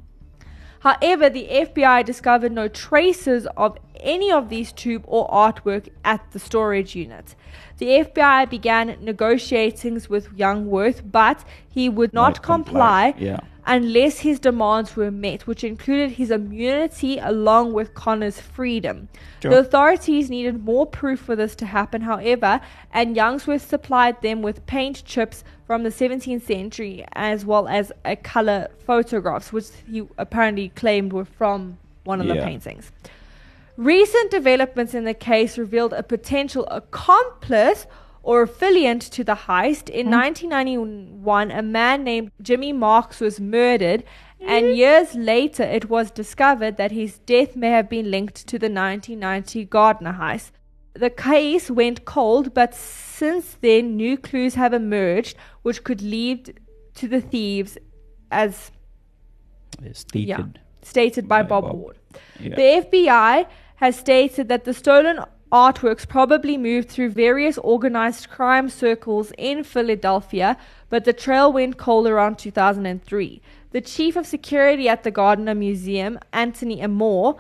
However, 0.82 1.30
the 1.30 1.48
FBI 1.48 2.04
discovered 2.06 2.52
no 2.52 2.68
traces 2.68 3.48
of 3.56 3.78
any 4.00 4.32
of 4.32 4.50
these 4.50 4.72
tube 4.72 5.04
or 5.06 5.28
artwork 5.30 5.90
at 6.04 6.32
the 6.32 6.40
storage 6.40 6.96
unit. 6.96 7.36
The 7.78 8.04
FBI 8.04 8.50
began 8.50 8.98
negotiations 9.00 10.10
with 10.10 10.36
Youngworth, 10.36 11.04
but 11.12 11.44
he 11.70 11.88
would 11.88 12.14
not, 12.14 12.36
Not 12.36 12.42
comply, 12.42 13.12
comply, 13.12 13.24
yeah. 13.24 13.40
unless 13.68 14.20
his 14.20 14.40
demands 14.40 14.96
were 14.96 15.12
met, 15.12 15.46
which 15.46 15.64
included 15.64 16.14
his 16.14 16.32
immunity 16.32 17.20
along 17.20 17.74
with 17.74 17.94
Connor's 17.94 18.40
freedom. 18.40 19.08
Sure. 19.40 19.52
The 19.52 19.60
authorities 19.60 20.32
needed 20.32 20.66
more 20.66 20.88
proof 20.88 21.20
for 21.20 21.36
this 21.36 21.56
to 21.58 21.68
happen, 21.68 22.02
however, 22.02 22.60
and 22.92 23.16
Youngsworth 23.16 23.62
supplied 23.62 24.20
them 24.24 24.42
with 24.42 24.66
paint 24.66 25.04
chips 25.06 25.44
from 25.72 25.84
the 25.84 25.90
17th 25.90 26.42
century 26.42 27.06
as 27.14 27.46
well 27.46 27.66
as 27.70 27.94
a 28.04 28.14
color 28.18 28.68
photographs, 28.86 29.54
which 29.54 29.68
he 29.90 30.06
apparently 30.18 30.68
claimed 30.68 31.14
were 31.14 31.24
from 31.24 31.78
one 32.04 32.20
of 32.20 32.28
the 32.28 32.36
paintings. 32.44 32.92
Recent 33.78 34.30
developments 34.32 34.94
in 34.94 35.06
the 35.06 35.14
case 35.14 35.58
revealed 35.58 35.94
a 35.94 36.04
potential 36.04 36.68
accomplice 36.70 37.88
or 38.22 38.42
affiliate 38.42 39.00
to 39.00 39.24
the 39.24 39.36
heist. 39.48 39.88
In 39.88 40.08
mm-hmm. 40.08 40.52
1991, 40.52 41.52
a 41.52 41.62
man 41.62 42.04
named 42.04 42.32
Jimmy 42.42 42.74
Marks 42.74 43.22
was 43.22 43.40
murdered, 43.40 44.04
and 44.42 44.66
mm-hmm. 44.66 44.76
years 44.76 45.16
later, 45.16 45.64
it 45.64 45.90
was 45.90 46.12
discovered 46.12 46.76
that 46.76 46.92
his 46.92 47.20
death 47.20 47.56
may 47.56 47.70
have 47.70 47.88
been 47.88 48.12
linked 48.12 48.46
to 48.46 48.60
the 48.60 48.66
1990 48.66 49.64
Gardner 49.68 50.18
heist. 50.20 50.52
The 50.94 51.10
case 51.10 51.72
went 51.72 52.06
cold, 52.06 52.54
but 52.54 52.74
since 52.76 53.58
then, 53.62 53.96
new 53.96 54.18
clues 54.18 54.56
have 54.56 54.74
emerged 54.74 55.38
which 55.62 55.84
could 55.84 56.02
lead 56.02 56.60
to 56.96 57.08
the 57.08 57.22
thieves 57.22 57.78
as 58.30 58.72
Stated. 59.94 60.28
yeah, 60.28 60.44
stated 60.82 61.28
by 61.28 61.42
By 61.44 61.50
Bob, 61.50 61.64
Bob. 61.64 61.76
Ward. 61.76 61.98
Yeah. 62.40 62.56
The 62.56 62.88
FBI 62.88 63.48
has 63.78 63.96
stated 63.96 64.48
that 64.50 64.66
the 64.66 64.74
stolen 64.74 65.20
artworks 65.52 66.08
probably 66.08 66.58
moved 66.58 66.90
through 66.90 67.10
various 67.10 67.58
organized 67.58 68.30
crime 68.30 68.70
circles 68.70 69.32
in 69.38 69.64
Philadelphia, 69.64 70.58
but 70.90 71.04
the 71.06 71.14
trail 71.14 71.52
went 71.52 71.78
cold 71.78 72.08
around 72.08 72.38
2003. 72.38 73.42
The 73.72 73.82
chief 73.82 74.16
of 74.16 74.26
security 74.26 74.88
at 74.88 75.04
the 75.04 75.12
Gardner 75.12 75.56
Museum, 75.56 76.20
Anthony 76.34 76.82
Amore, 76.82 77.38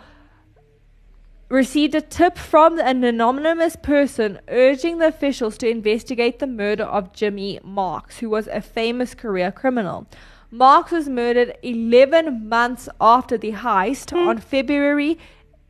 received 1.51 1.93
a 1.93 2.01
tip 2.01 2.37
from 2.37 2.79
an 2.79 3.03
anonymous 3.03 3.75
person 3.75 4.39
urging 4.47 4.99
the 4.99 5.07
officials 5.07 5.57
to 5.57 5.67
investigate 5.67 6.39
the 6.39 6.47
murder 6.47 6.85
of 6.85 7.11
Jimmy 7.11 7.59
Marks, 7.61 8.19
who 8.19 8.29
was 8.29 8.47
a 8.47 8.61
famous 8.61 9.13
career 9.13 9.51
criminal. 9.51 10.07
Marks 10.49 10.91
was 10.91 11.09
murdered 11.09 11.57
11 11.61 12.47
months 12.47 12.87
after 13.01 13.37
the 13.37 13.51
heist 13.51 14.11
hmm. 14.11 14.27
on 14.29 14.37
February 14.37 15.19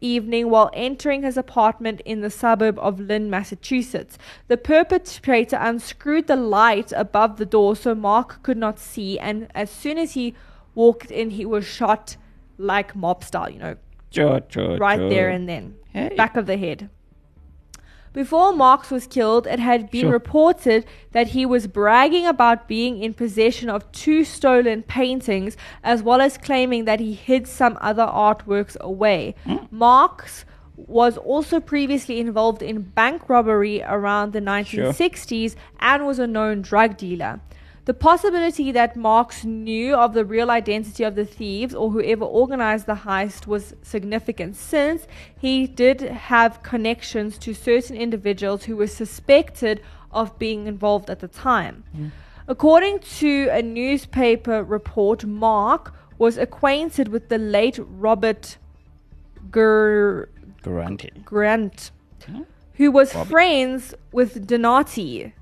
evening 0.01 0.49
while 0.49 0.69
entering 0.73 1.23
his 1.23 1.37
apartment 1.37 2.01
in 2.05 2.21
the 2.21 2.29
suburb 2.29 2.77
of 2.77 2.99
Lynn, 2.99 3.29
Massachusetts. 3.29 4.19
The 4.49 4.57
perpetrator 4.57 5.57
unscrewed 5.59 6.27
the 6.27 6.35
light 6.35 6.91
above 6.95 7.37
the 7.37 7.45
door 7.45 7.75
so 7.75 7.95
Mark 7.95 8.43
could 8.43 8.57
not 8.57 8.79
see, 8.79 9.17
and 9.17 9.47
as 9.55 9.71
soon 9.71 9.97
as 9.97 10.13
he 10.13 10.35
walked 10.75 11.09
in, 11.09 11.31
he 11.31 11.45
was 11.45 11.65
shot 11.65 12.17
like 12.57 12.95
mob 12.95 13.23
style, 13.23 13.49
you 13.49 13.59
know, 13.59 13.75
Sure, 14.11 14.41
sure, 14.49 14.77
right 14.77 14.99
sure. 14.99 15.09
there 15.09 15.29
and 15.29 15.47
then, 15.49 15.75
Hey. 15.93 16.13
back 16.15 16.35
of 16.35 16.45
the 16.45 16.57
head. 16.57 16.89
Before 18.13 18.51
Marks 18.51 18.91
was 18.91 19.07
killed, 19.07 19.47
it 19.47 19.59
had 19.59 19.89
been 19.89 20.01
Sure. 20.01 20.11
reported 20.11 20.85
that 21.13 21.27
he 21.27 21.45
was 21.45 21.67
bragging 21.67 22.27
about 22.27 22.67
being 22.67 23.01
in 23.01 23.13
possession 23.13 23.69
of 23.69 23.89
two 23.93 24.25
stolen 24.25 24.83
paintings, 24.83 25.55
as 25.81 26.03
well 26.03 26.19
as 26.19 26.37
claiming 26.37 26.83
that 26.83 26.99
he 26.99 27.13
hid 27.13 27.47
some 27.47 27.77
other 27.79 28.03
artworks 28.05 28.77
away. 28.81 29.33
Hmm. 29.45 29.57
Marks 29.71 30.43
was 30.75 31.15
also 31.17 31.61
previously 31.61 32.19
involved 32.19 32.61
in 32.61 32.81
bank 32.81 33.29
robbery 33.29 33.81
around 33.83 34.33
the 34.33 34.41
1960s 34.41 35.55
and 35.79 36.05
was 36.05 36.19
a 36.19 36.27
known 36.27 36.61
drug 36.61 36.97
dealer. 36.97 37.39
The 37.85 37.93
possibility 37.95 38.71
that 38.71 38.95
Marks 38.95 39.43
knew 39.43 39.95
of 39.95 40.13
the 40.13 40.23
real 40.23 40.51
identity 40.51 41.03
of 41.03 41.15
the 41.15 41.25
thieves 41.25 41.73
or 41.73 41.89
whoever 41.89 42.25
organized 42.25 42.85
the 42.85 42.93
heist 42.93 43.47
was 43.47 43.73
significant 43.81 44.55
since 44.55 45.07
he 45.39 45.65
did 45.65 46.01
have 46.01 46.61
connections 46.61 47.39
to 47.39 47.55
certain 47.55 47.97
individuals 47.97 48.65
who 48.65 48.75
were 48.75 48.87
suspected 48.87 49.81
of 50.11 50.37
being 50.37 50.67
involved 50.67 51.09
at 51.09 51.21
the 51.21 51.27
time. 51.27 51.83
Hmm. 51.95 52.07
According 52.47 52.99
to 53.19 53.49
a 53.51 53.63
newspaper 53.63 54.63
report, 54.63 55.25
Mark 55.25 55.93
was 56.19 56.37
acquainted 56.37 57.07
with 57.07 57.29
the 57.29 57.39
late 57.39 57.79
Robert 57.81 58.57
Ger- 59.51 60.29
Guarente. 60.61 61.09
Grant, 61.25 61.91
hmm? 62.27 62.41
who 62.73 62.91
was 62.91 63.13
friends 63.13 63.95
with 64.11 64.45
Donati, 64.45 65.33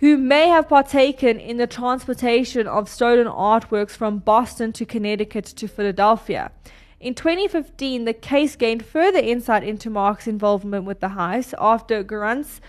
who 0.00 0.16
may 0.16 0.48
have 0.48 0.68
partaken 0.68 1.40
in 1.40 1.56
the 1.56 1.66
transportation 1.66 2.66
of 2.66 2.88
stolen 2.88 3.26
artworks 3.26 3.90
from 3.90 4.18
Boston 4.18 4.72
to 4.72 4.84
Connecticut 4.84 5.44
to 5.44 5.66
Philadelphia. 5.66 6.52
In 7.00 7.14
2015, 7.14 8.04
the 8.04 8.12
case 8.12 8.56
gained 8.56 8.84
further 8.84 9.18
insight 9.18 9.64
into 9.64 9.90
Mark's 9.90 10.26
involvement 10.26 10.84
with 10.84 11.00
the 11.00 11.08
heist 11.08 11.54
after 11.58 12.02
Grant's 12.02 12.60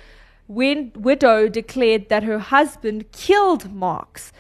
win- 0.48 0.91
widow 0.95 1.48
declared 1.48 2.09
that 2.09 2.24
her 2.24 2.39
husband 2.39 3.12
killed 3.12 3.74
Marks. 3.74 4.31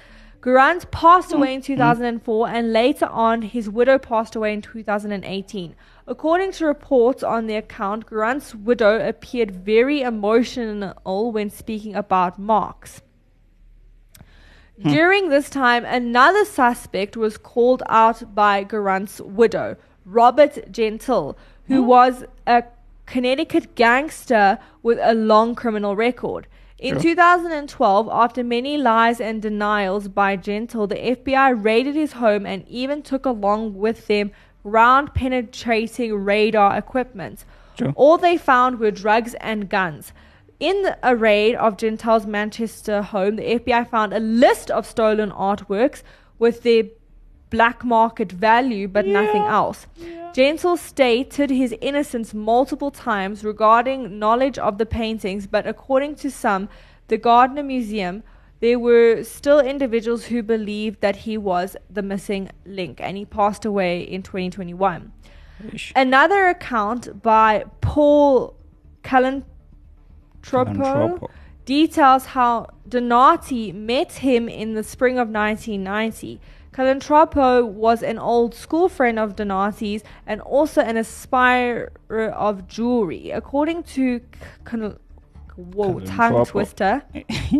Grant 0.41 0.89
passed 0.89 1.33
away 1.33 1.53
in 1.53 1.61
2004 1.61 2.47
and 2.47 2.71
later 2.71 3.07
on 3.07 3.41
his 3.41 3.69
widow 3.69 3.97
passed 3.97 4.35
away 4.35 4.53
in 4.53 4.61
2018. 4.61 5.75
According 6.09 6.53
to 6.53 6.65
reports 6.65 7.21
on 7.21 7.45
the 7.45 7.55
account, 7.55 8.07
Grant's 8.07 8.55
widow 8.55 9.07
appeared 9.07 9.51
very 9.51 10.01
emotional 10.01 11.31
when 11.31 11.51
speaking 11.51 11.93
about 11.95 12.39
Marks. 12.39 13.03
Hmm. 14.81 14.89
During 14.89 15.29
this 15.29 15.51
time, 15.51 15.85
another 15.85 16.45
suspect 16.45 17.15
was 17.15 17.37
called 17.37 17.83
out 17.87 18.33
by 18.33 18.63
Garant's 18.63 19.21
widow, 19.21 19.75
Robert 20.03 20.71
Gentile, 20.71 21.37
who 21.67 21.81
hmm? 21.83 21.87
was 21.87 22.23
a 22.47 22.63
Connecticut 23.05 23.75
gangster 23.75 24.57
with 24.81 24.97
a 25.03 25.13
long 25.13 25.53
criminal 25.53 25.95
record. 25.95 26.47
In 26.79 26.95
Sure. 26.95 27.01
2012, 27.01 28.09
after 28.11 28.43
many 28.43 28.77
lies 28.77 29.19
and 29.21 29.41
denials 29.41 30.07
by 30.07 30.37
Gentile, 30.37 30.87
the 30.87 30.95
FBI 30.95 31.51
raided 31.63 31.93
his 31.93 32.13
home 32.13 32.47
and 32.47 32.67
even 32.67 33.03
took 33.03 33.25
along 33.25 33.75
with 33.75 34.07
them 34.07 34.31
ground 34.69 35.13
penetrating 35.13 36.13
radar 36.13 36.77
equipment. 36.77 37.43
Sure. 37.77 37.93
All 37.95 38.17
they 38.17 38.37
found 38.37 38.79
were 38.79 38.91
drugs 38.91 39.35
and 39.35 39.69
guns. 39.69 40.13
In 40.59 40.95
a 41.01 41.15
raid 41.15 41.55
of 41.55 41.77
Gentile's 41.77 42.25
Manchester 42.25 43.01
home, 43.01 43.37
the 43.37 43.59
FBI 43.59 43.89
found 43.89 44.13
a 44.13 44.19
list 44.19 44.69
of 44.69 44.85
stolen 44.85 45.31
artworks 45.31 46.03
with 46.37 46.63
their 46.63 46.83
black 47.49 47.83
market 47.83 48.31
value, 48.31 48.87
but 48.87 49.07
nothing 49.07 49.41
else. 49.41 49.87
Gentile 50.33 50.77
stated 50.77 51.49
his 51.49 51.73
innocence 51.81 52.33
multiple 52.33 52.91
times 52.91 53.43
regarding 53.43 54.19
knowledge 54.19 54.59
of 54.59 54.77
the 54.77 54.85
paintings, 54.85 55.47
but 55.47 55.65
according 55.65 56.15
to 56.15 56.29
some, 56.29 56.69
the 57.07 57.17
Gardner 57.17 57.63
Museum, 57.63 58.23
there 58.59 58.77
were 58.77 59.23
still 59.23 59.59
individuals 59.59 60.25
who 60.25 60.43
believed 60.43 61.01
that 61.01 61.17
he 61.17 61.37
was 61.37 61.77
the 61.89 62.01
missing 62.01 62.49
link, 62.65 62.99
and 63.01 63.17
he 63.17 63.25
passed 63.25 63.65
away 63.65 64.01
in 64.01 64.21
2021. 64.21 65.11
Ish. 65.73 65.93
Another 65.95 66.47
account 66.47 67.21
by 67.21 67.65
Paul 67.81 68.55
Calantropo 69.03 69.43
Calantropo. 70.41 71.29
details 71.65 72.27
how 72.27 72.67
Donati 72.87 73.71
met 73.71 74.13
him 74.13 74.47
in 74.49 74.73
the 74.73 74.83
spring 74.83 75.17
of 75.17 75.29
1990. 75.29 76.39
Calantropo 76.71 77.65
was 77.65 78.03
an 78.03 78.17
old 78.17 78.55
school 78.55 78.87
friend 78.87 79.19
of 79.19 79.35
Donati's 79.35 80.03
and 80.25 80.39
also 80.41 80.81
an 80.81 80.97
aspirer 80.97 81.91
of 82.09 82.67
jewelry. 82.67 83.31
According 83.31 83.83
to 83.83 84.21
Cal- 84.65 84.97
whoa, 85.73 85.99
tongue 86.01 86.45
twister, 86.45 87.03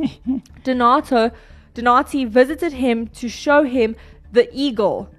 Donato, 0.64 1.32
Donati 1.74 2.26
visited 2.26 2.74
him 2.74 3.08
to 3.08 3.30
show 3.30 3.64
him 3.64 3.96
the 4.32 4.50
eagle 4.54 5.10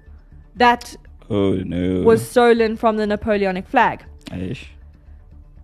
that 0.55 0.95
Oh 1.29 1.53
no. 1.53 2.01
was 2.01 2.27
stolen 2.27 2.75
from 2.75 2.97
the 2.97 3.07
Napoleonic 3.07 3.67
flag. 3.67 4.03
Ish. 4.33 4.71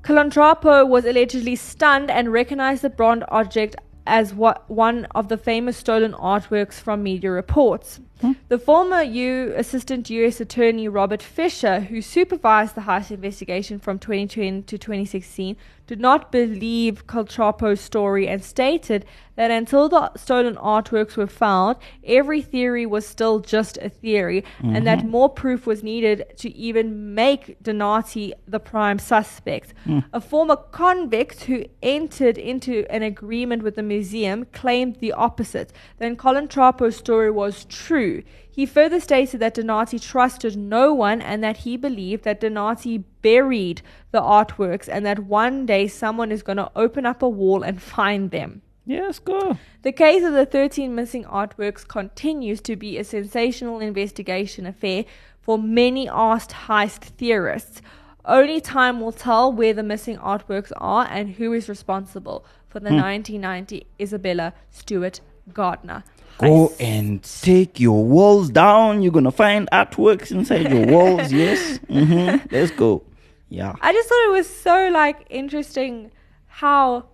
Was 0.07 1.05
allegedly 1.05 1.55
stunned 1.57 2.09
and 2.09 2.31
recognized 2.31 2.81
the 2.81 2.89
bronze 2.89 3.23
object 3.29 3.75
as 4.05 4.33
what, 4.33 4.69
one 4.69 5.05
of 5.13 5.27
the 5.27 5.37
famous 5.37 5.75
stolen 5.75 6.13
artworks 6.13 6.75
from 6.75 7.03
media 7.03 7.29
reports. 7.29 7.99
Hmm? 8.21 8.33
The 8.47 8.57
former 8.57 9.01
U 9.01 9.53
Assistant 9.55 10.09
U.S. 10.09 10.39
Attorney 10.39 10.87
Robert 10.87 11.21
Fisher, 11.21 11.81
who 11.81 12.01
supervised 12.01 12.75
the 12.75 12.81
heist 12.81 13.11
investigation 13.11 13.79
from 13.79 13.99
2010 13.99 14.63
to 14.63 14.77
2016, 14.77 15.55
did 15.87 15.99
not 15.99 16.31
believe 16.31 17.07
Calantropo's 17.07 17.79
story 17.79 18.27
and 18.27 18.43
stated 18.43 19.05
that 19.35 19.51
until 19.51 19.87
the 19.87 20.11
stolen 20.15 20.55
artworks 20.55 21.15
were 21.15 21.27
found, 21.27 21.77
every 22.03 22.41
theory 22.41 22.85
was 22.85 23.07
still 23.07 23.39
just 23.39 23.77
a 23.77 23.87
theory, 23.87 24.43
and 24.61 24.85
that 24.85 24.99
mm-hmm. 24.99 25.09
more 25.09 25.29
proof 25.29 25.65
was 25.65 25.83
needed 25.83 26.25
to 26.37 26.53
even 26.55 27.13
make 27.13 27.55
Donati 27.61 28.33
the 28.47 28.59
prime 28.59 28.99
suspect. 28.99 29.73
Hmm. 29.85 29.99
A 30.11 30.19
former 30.19 30.55
convict 30.55 31.43
who 31.43 31.65
entered 31.83 32.37
into 32.37 32.85
an 32.89 33.03
agreement 33.03 33.63
with 33.63 33.75
the 33.75 33.83
museum 33.83 34.45
claimed 34.51 34.97
the 34.97 35.13
opposite. 35.13 35.71
Then 35.99 36.17
Calantropo's 36.17 36.97
story 36.97 37.31
was 37.31 37.65
true. 37.65 38.06
He 38.49 38.65
further 38.65 38.99
stated 38.99 39.39
that 39.39 39.53
Donati 39.53 39.99
trusted 39.99 40.57
no 40.57 40.93
one 40.93 41.21
and 41.21 41.43
that 41.43 41.57
he 41.57 41.77
believed 41.77 42.23
that 42.23 42.39
Donati 42.39 42.99
buried 43.21 43.81
the 44.11 44.21
artworks 44.21 44.89
and 44.91 45.05
that 45.05 45.19
one 45.19 45.65
day 45.65 45.87
someone 45.87 46.31
is 46.31 46.43
going 46.43 46.57
to 46.57 46.71
open 46.75 47.05
up 47.05 47.21
a 47.21 47.29
wall 47.29 47.63
and 47.63 47.81
find 47.81 48.31
them. 48.31 48.61
Yes, 48.85 49.19
go. 49.19 49.57
The 49.81 49.91
case 49.91 50.23
of 50.23 50.33
the 50.33 50.45
13 50.45 50.95
missing 50.95 51.25
artworks 51.25 51.85
continues 51.85 52.61
to 52.61 52.75
be 52.75 52.97
a 52.97 53.03
sensational 53.03 53.79
investigation 53.79 54.65
affair 54.65 55.03
for 55.41 55.57
many 55.57 56.07
asked 56.07 56.51
heist 56.67 57.01
theorists. 57.17 57.81
Only 58.23 58.59
time 58.61 59.01
will 59.01 59.11
tell 59.11 59.51
where 59.51 59.73
the 59.73 59.83
missing 59.83 60.17
artworks 60.17 60.71
are 60.77 61.07
and 61.09 61.31
who 61.31 61.53
is 61.53 61.69
responsible 61.69 62.45
for 62.67 62.79
the 62.79 62.89
hmm. 62.89 63.01
1990 63.01 63.87
Isabella 63.99 64.53
Stewart 64.71 65.21
Gardner. 65.53 66.03
Go 66.37 66.67
heist. 66.69 66.75
and 66.81 67.23
take 67.41 67.79
your 67.79 68.03
walls 68.05 68.49
down. 68.49 69.01
You're 69.01 69.11
gonna 69.11 69.31
find 69.31 69.67
artworks 69.71 70.31
inside 70.31 70.69
your 70.71 70.85
walls. 70.87 71.31
Yes. 71.43 71.79
Mm-hmm. 71.89 72.47
Let's 72.51 72.71
go. 72.71 73.03
Yeah. 73.49 73.73
I 73.81 73.91
just 73.93 74.09
thought 74.09 74.25
it 74.27 74.31
was 74.31 74.47
so 74.49 74.89
like 74.91 75.25
interesting 75.29 76.11
how 76.47 77.05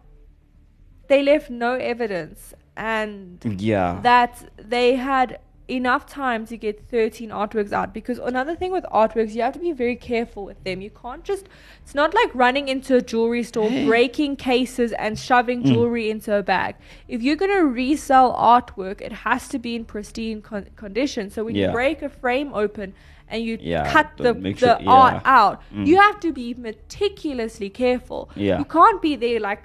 they 1.08 1.22
left 1.24 1.50
no 1.50 1.74
evidence 1.76 2.54
and 2.76 3.40
Yeah. 3.60 4.00
that 4.04 4.44
they 4.58 4.96
had 4.96 5.40
enough 5.70 6.06
time 6.06 6.46
to 6.46 6.58
get 6.58 6.88
13 6.90 7.30
artworks 7.30 7.72
out 7.72 7.94
because 7.94 8.20
another 8.20 8.54
thing 8.56 8.72
with 8.72 8.84
artworks 8.86 9.34
you 9.34 9.42
have 9.42 9.54
to 9.54 9.60
be 9.60 9.72
very 9.72 9.96
careful 9.96 10.44
with 10.44 10.62
them. 10.66 10.82
You 10.82 10.90
can't 10.90 11.24
just 11.24 11.48
it's 11.82 11.96
not 11.96 12.14
like 12.14 12.30
running 12.36 12.68
into 12.68 12.96
a 12.98 13.02
jewelry 13.02 13.44
store 13.44 13.70
breaking 13.70 14.36
cases 14.36 14.92
and 14.94 15.18
shoving 15.18 15.64
jewelry 15.64 16.10
into 16.10 16.36
a 16.36 16.44
bag. 16.44 16.76
If 17.08 17.22
you're 17.24 17.38
going 17.38 17.52
to 17.52 17.66
resell 17.66 18.34
artwork 18.34 19.00
it 19.02 19.12
has 19.12 19.48
to 19.50 19.60
be 19.60 19.76
in 19.76 19.86
pristine 19.86 20.42
con- 20.42 20.68
condition. 20.76 21.30
So 21.30 21.46
when 21.46 21.56
you 21.56 21.70
break 21.72 22.02
a 22.02 22.10
frame 22.10 22.54
open 22.54 22.94
and 23.30 23.42
you 23.44 23.58
Yeah, 23.62 23.90
cut 23.92 24.12
the, 24.18 24.34
the 24.34 24.54
sure- 24.58 24.80
art 24.86 25.22
yeah. 25.24 25.38
out 25.40 25.62
Mm. 25.74 25.88
you 25.88 25.96
have 25.98 26.20
to 26.20 26.34
be 26.34 26.54
meticulously 26.56 27.70
careful. 27.70 28.30
Yeah. 28.36 28.60
you 28.60 28.66
can't 28.66 29.02
be 29.02 29.16
there 29.16 29.40
like 29.40 29.64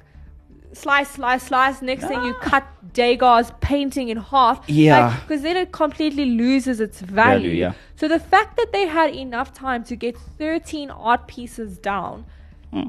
slice, 0.72 1.10
slice, 1.10 1.44
slice. 1.44 1.82
Next 1.82 2.06
thing 2.06 2.22
you 2.22 2.34
cut 2.34 2.64
Degas 2.92 3.52
painting 3.60 4.08
in 4.08 4.16
half. 4.18 4.68
Yeah. 4.68 5.18
Because 5.20 5.42
then 5.42 5.56
it 5.56 5.72
completely 5.72 6.24
loses 6.26 6.80
its 6.80 7.00
value. 7.00 7.48
Value, 7.48 7.50
yeah. 7.58 7.72
So 7.96 8.08
the 8.08 8.18
fact 8.18 8.56
that 8.56 8.72
they 8.72 8.86
had 8.86 9.14
enough 9.14 9.52
time 9.52 9.84
to 9.84 9.96
get 9.96 10.16
13 10.38 10.90
art 10.90 11.26
pieces 11.28 11.78
down 11.78 12.24
Hmm. 12.72 12.88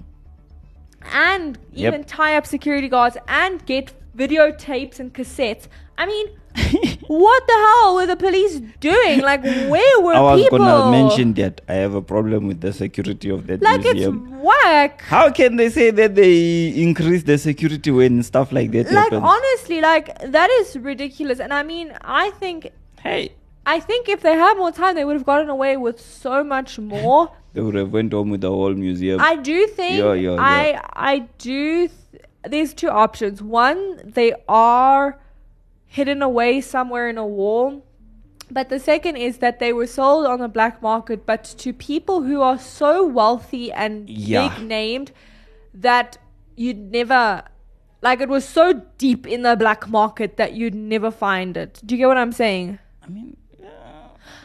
and 1.14 1.58
Yep. 1.72 1.94
even 1.94 2.04
tie 2.06 2.36
up 2.38 2.46
security 2.46 2.90
guards 2.90 3.18
and 3.28 3.66
get 3.66 3.94
videotapes 4.24 5.00
and 5.00 5.14
cassettes. 5.14 5.68
I 5.98 6.06
mean, 6.06 6.28
what 7.08 7.42
the 7.48 7.54
hell 7.66 7.96
were 7.96 8.06
the 8.06 8.16
police 8.16 8.60
doing? 8.80 9.22
Like, 9.22 9.44
where 9.44 10.02
were 10.06 10.14
people? 10.14 10.28
I 10.28 10.34
was 10.36 10.42
people? 10.44 10.58
gonna 10.60 10.92
mention 10.92 11.34
that 11.36 11.62
I 11.68 11.74
have 11.86 11.94
a 11.94 12.02
problem 12.02 12.48
with 12.48 12.62
the 12.62 12.74
security 12.74 13.30
of 13.30 13.48
that 13.48 13.62
like, 13.62 13.82
museum. 13.82 14.28
it's 14.34 14.44
whack. 14.44 15.02
How 15.02 15.30
can 15.32 15.56
they 15.56 15.70
say 15.70 15.92
that 15.92 16.16
they 16.16 16.70
increase 16.88 17.24
the 17.24 17.38
security 17.38 17.92
when 17.92 18.24
stuff 18.24 18.52
like 18.52 18.72
that 18.72 18.86
Like, 18.92 19.12
happens? 19.12 19.24
honestly, 19.24 19.82
like, 19.82 20.08
that 20.38 20.50
is 20.62 20.78
ridiculous. 20.78 21.40
And 21.40 21.54
I 21.54 21.64
mean, 21.64 21.94
I 22.02 22.30
think 22.32 22.72
hey, 23.02 23.32
I 23.66 23.80
think 23.80 24.10
if 24.10 24.22
they 24.22 24.34
had 24.46 24.56
more 24.58 24.72
time, 24.72 24.96
they 24.96 25.06
would 25.06 25.18
have 25.22 25.26
gotten 25.26 25.50
away 25.50 25.78
with 25.78 26.00
so 26.02 26.44
much 26.44 26.80
more. 26.96 27.32
they 27.54 27.62
would 27.62 27.76
have 27.76 27.92
went 28.00 28.14
home 28.14 28.30
with 28.34 28.42
the 28.42 28.50
whole 28.50 28.74
museum. 28.74 29.20
I 29.22 29.36
do 29.36 29.68
think 29.68 29.98
Yeah, 30.04 30.14
yeah, 30.14 30.36
I 30.40 30.80
I 31.12 31.14
do. 31.50 31.90
Th- 32.50 32.52
there's 32.52 32.74
two 32.74 32.90
options. 32.90 33.42
One, 33.42 34.02
they 34.04 34.34
are 34.48 35.20
hidden 35.86 36.22
away 36.22 36.62
somewhere 36.62 37.10
in 37.10 37.18
a 37.18 37.26
wall. 37.26 37.86
But 38.52 38.70
the 38.70 38.80
second 38.80 39.18
is 39.18 39.38
that 39.40 39.60
they 39.60 39.74
were 39.74 39.86
sold 39.86 40.26
on 40.26 40.40
the 40.40 40.48
black 40.48 40.82
market, 40.82 41.26
but 41.26 41.44
to 41.60 41.72
people 41.74 42.24
who 42.24 42.42
are 42.42 42.58
so 42.58 43.06
wealthy 43.06 43.72
and 43.72 44.10
Yeah. 44.10 44.50
big 44.58 44.66
named 44.68 45.12
that 45.74 46.18
you'd 46.56 46.92
never, 46.92 47.44
like, 48.02 48.22
it 48.22 48.30
was 48.30 48.46
so 48.46 48.74
deep 48.98 49.28
in 49.28 49.44
the 49.44 49.56
black 49.56 49.88
market 49.88 50.38
that 50.38 50.54
you'd 50.54 50.74
never 50.74 51.12
find 51.12 51.56
it. 51.58 51.80
Do 51.86 51.94
you 51.96 52.00
get 52.00 52.08
what 52.08 52.18
I'm 52.18 52.32
saying? 52.32 52.80
I 53.04 53.08
mean, 53.10 53.38
yeah, 53.60 53.70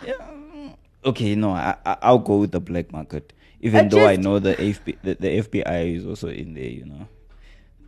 yeah. 0.06 0.72
Okay, 1.04 1.34
no, 1.34 1.50
I, 1.52 1.74
I 1.86 1.96
I'll 2.02 2.18
go 2.18 2.36
with 2.38 2.52
the 2.52 2.60
black 2.60 2.92
market. 2.92 3.32
Even 3.60 3.88
though 3.88 4.06
I 4.06 4.16
know 4.16 4.38
the 4.38 4.54
FB, 4.56 4.96
the, 5.02 5.14
the 5.14 5.38
FBI 5.40 5.96
is 5.96 6.04
also 6.06 6.28
in 6.28 6.52
there. 6.54 6.64
You 6.64 6.84
know, 6.84 7.08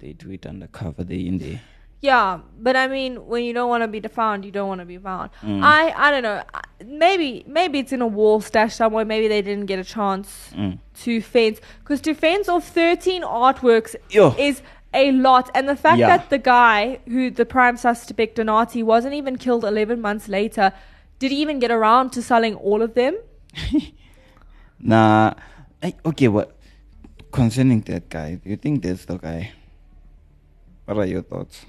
they 0.00 0.12
do 0.12 0.30
it 0.30 0.46
undercover. 0.46 1.04
They 1.04 1.20
in 1.20 1.38
there. 1.38 1.60
Yeah, 2.00 2.40
but 2.58 2.76
I 2.76 2.88
mean, 2.88 3.26
when 3.26 3.42
you 3.44 3.52
don't 3.54 3.68
want 3.70 3.82
to 3.82 3.88
be 3.88 4.00
found, 4.06 4.44
you 4.44 4.52
don't 4.52 4.68
want 4.68 4.80
to 4.80 4.84
be 4.84 4.98
found. 4.98 5.30
Mm. 5.42 5.62
I 5.62 5.92
I 5.96 6.10
don't 6.10 6.22
know. 6.22 6.42
Maybe 6.84 7.42
maybe 7.46 7.78
it's 7.78 7.92
in 7.92 8.02
a 8.02 8.06
wall 8.06 8.40
stash 8.40 8.74
somewhere. 8.74 9.04
Maybe 9.04 9.28
they 9.28 9.40
didn't 9.42 9.66
get 9.66 9.78
a 9.78 9.84
chance 9.84 10.50
Mm. 10.54 10.78
to 11.04 11.20
fence 11.22 11.60
because 11.80 12.00
to 12.02 12.14
fence 12.14 12.48
off 12.48 12.68
thirteen 12.68 13.22
artworks 13.22 13.96
Yo. 14.10 14.34
is 14.38 14.62
a 14.94 15.10
lot. 15.12 15.50
And 15.54 15.68
the 15.68 15.74
fact 15.76 15.98
Yeah. 15.98 16.08
that 16.16 16.28
the 16.30 16.38
guy 16.38 17.00
who 17.08 17.30
the 17.30 17.46
prime 17.46 17.76
suspect 17.78 18.36
Donati 18.36 18.82
wasn't 18.82 19.14
even 19.14 19.36
killed 19.36 19.64
eleven 19.64 20.00
months 20.00 20.28
later, 20.28 20.72
did 21.18 21.30
he 21.32 21.38
even 21.40 21.58
get 21.58 21.70
around 21.70 22.10
to 22.10 22.22
selling 22.22 22.54
all 22.56 22.82
of 22.82 22.92
them? 22.94 23.16
Nah, 24.78 25.32
I, 25.82 25.94
okay. 26.04 26.28
What 26.28 26.56
concerning 27.32 27.80
that 27.82 28.08
guy? 28.10 28.34
Do 28.34 28.50
you 28.50 28.56
think 28.56 28.82
that's 28.82 29.06
the 29.06 29.16
guy? 29.16 29.52
What 30.86 30.98
are 30.98 31.04
your 31.06 31.22
thoughts? 31.22 31.66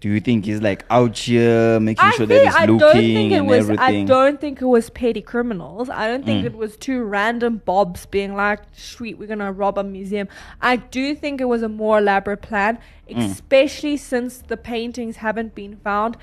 Do 0.00 0.10
you 0.10 0.20
think 0.20 0.44
he's 0.44 0.60
like 0.60 0.84
out 0.90 1.16
here 1.16 1.80
making 1.80 2.04
I 2.04 2.10
sure 2.10 2.26
that 2.26 2.46
I 2.54 2.60
he's 2.60 2.66
don't 2.66 2.76
looking 2.78 3.00
think 3.14 3.32
it 3.32 3.36
and 3.36 3.46
was. 3.46 3.58
everything? 3.60 4.04
I 4.04 4.04
don't 4.04 4.38
think 4.38 4.60
it 4.60 4.66
was 4.66 4.90
petty 4.90 5.22
criminals. 5.22 5.88
I 5.88 6.08
don't 6.08 6.26
think 6.26 6.42
Mm. 6.42 6.46
it 6.46 6.54
was 6.56 6.76
two 6.76 7.02
random 7.04 7.62
bobs 7.64 8.04
being 8.04 8.34
like, 8.34 8.60
"Sweet, 8.72 9.16
we're 9.18 9.28
gonna 9.28 9.50
rob 9.50 9.78
a 9.78 9.84
museum." 9.84 10.28
I 10.60 10.76
do 10.76 11.14
think 11.14 11.40
it 11.40 11.46
was 11.46 11.62
a 11.62 11.70
more 11.70 11.98
elaborate 12.00 12.42
plan, 12.42 12.78
Mm. 13.08 13.16
especially 13.30 13.96
since 13.96 14.38
the 14.38 14.58
paintings 14.58 15.16
haven't 15.16 15.54
been 15.54 15.76
found. 15.76 16.18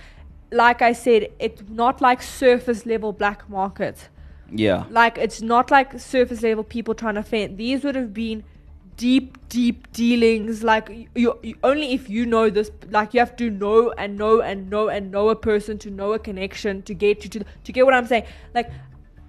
Like 0.51 0.83
I 0.83 0.91
said, 0.93 1.29
it's 1.39 1.63
not 1.67 2.01
like 2.01 2.21
surface 2.21 2.85
level 2.85 3.13
black 3.13 3.49
market. 3.49 4.09
Yeah. 4.53 4.83
Like 4.91 5.17
it's 5.17 5.41
not 5.41 5.71
like 5.71 5.97
surface 5.99 6.43
level 6.43 6.63
people 6.63 6.93
trying 6.93 7.15
to 7.15 7.23
fend. 7.23 7.57
These 7.57 7.83
would 7.83 7.95
have 7.95 8.13
been 8.13 8.43
deep, 9.01 9.37
deep 9.49 9.91
dealings. 9.93 10.63
Like 10.63 11.09
you, 11.15 11.37
you, 11.41 11.55
only 11.63 11.93
if 11.93 12.07
you 12.07 12.25
know 12.27 12.49
this. 12.51 12.69
Like 12.89 13.15
you 13.15 13.19
have 13.19 13.35
to 13.37 13.49
know 13.49 13.91
and 13.97 14.15
know 14.15 14.41
and 14.41 14.69
know 14.69 14.89
and 14.89 15.11
know 15.11 15.29
a 15.29 15.35
person 15.35 15.79
to 15.79 15.89
know 15.89 16.13
a 16.13 16.19
connection 16.19 16.83
to 16.83 16.93
get 16.93 17.23
you 17.23 17.29
to 17.31 17.43
to 17.63 17.71
get 17.71 17.83
what 17.85 17.95
I'm 17.95 18.05
saying. 18.05 18.25
Like, 18.53 18.69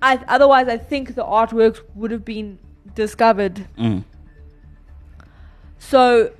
I 0.03 0.21
otherwise 0.29 0.69
I 0.69 0.77
think 0.77 1.15
the 1.15 1.25
artworks 1.25 1.81
would 1.95 2.11
have 2.11 2.25
been 2.25 2.59
discovered. 2.95 3.67
Mm. 3.79 4.05
So, 5.79 6.33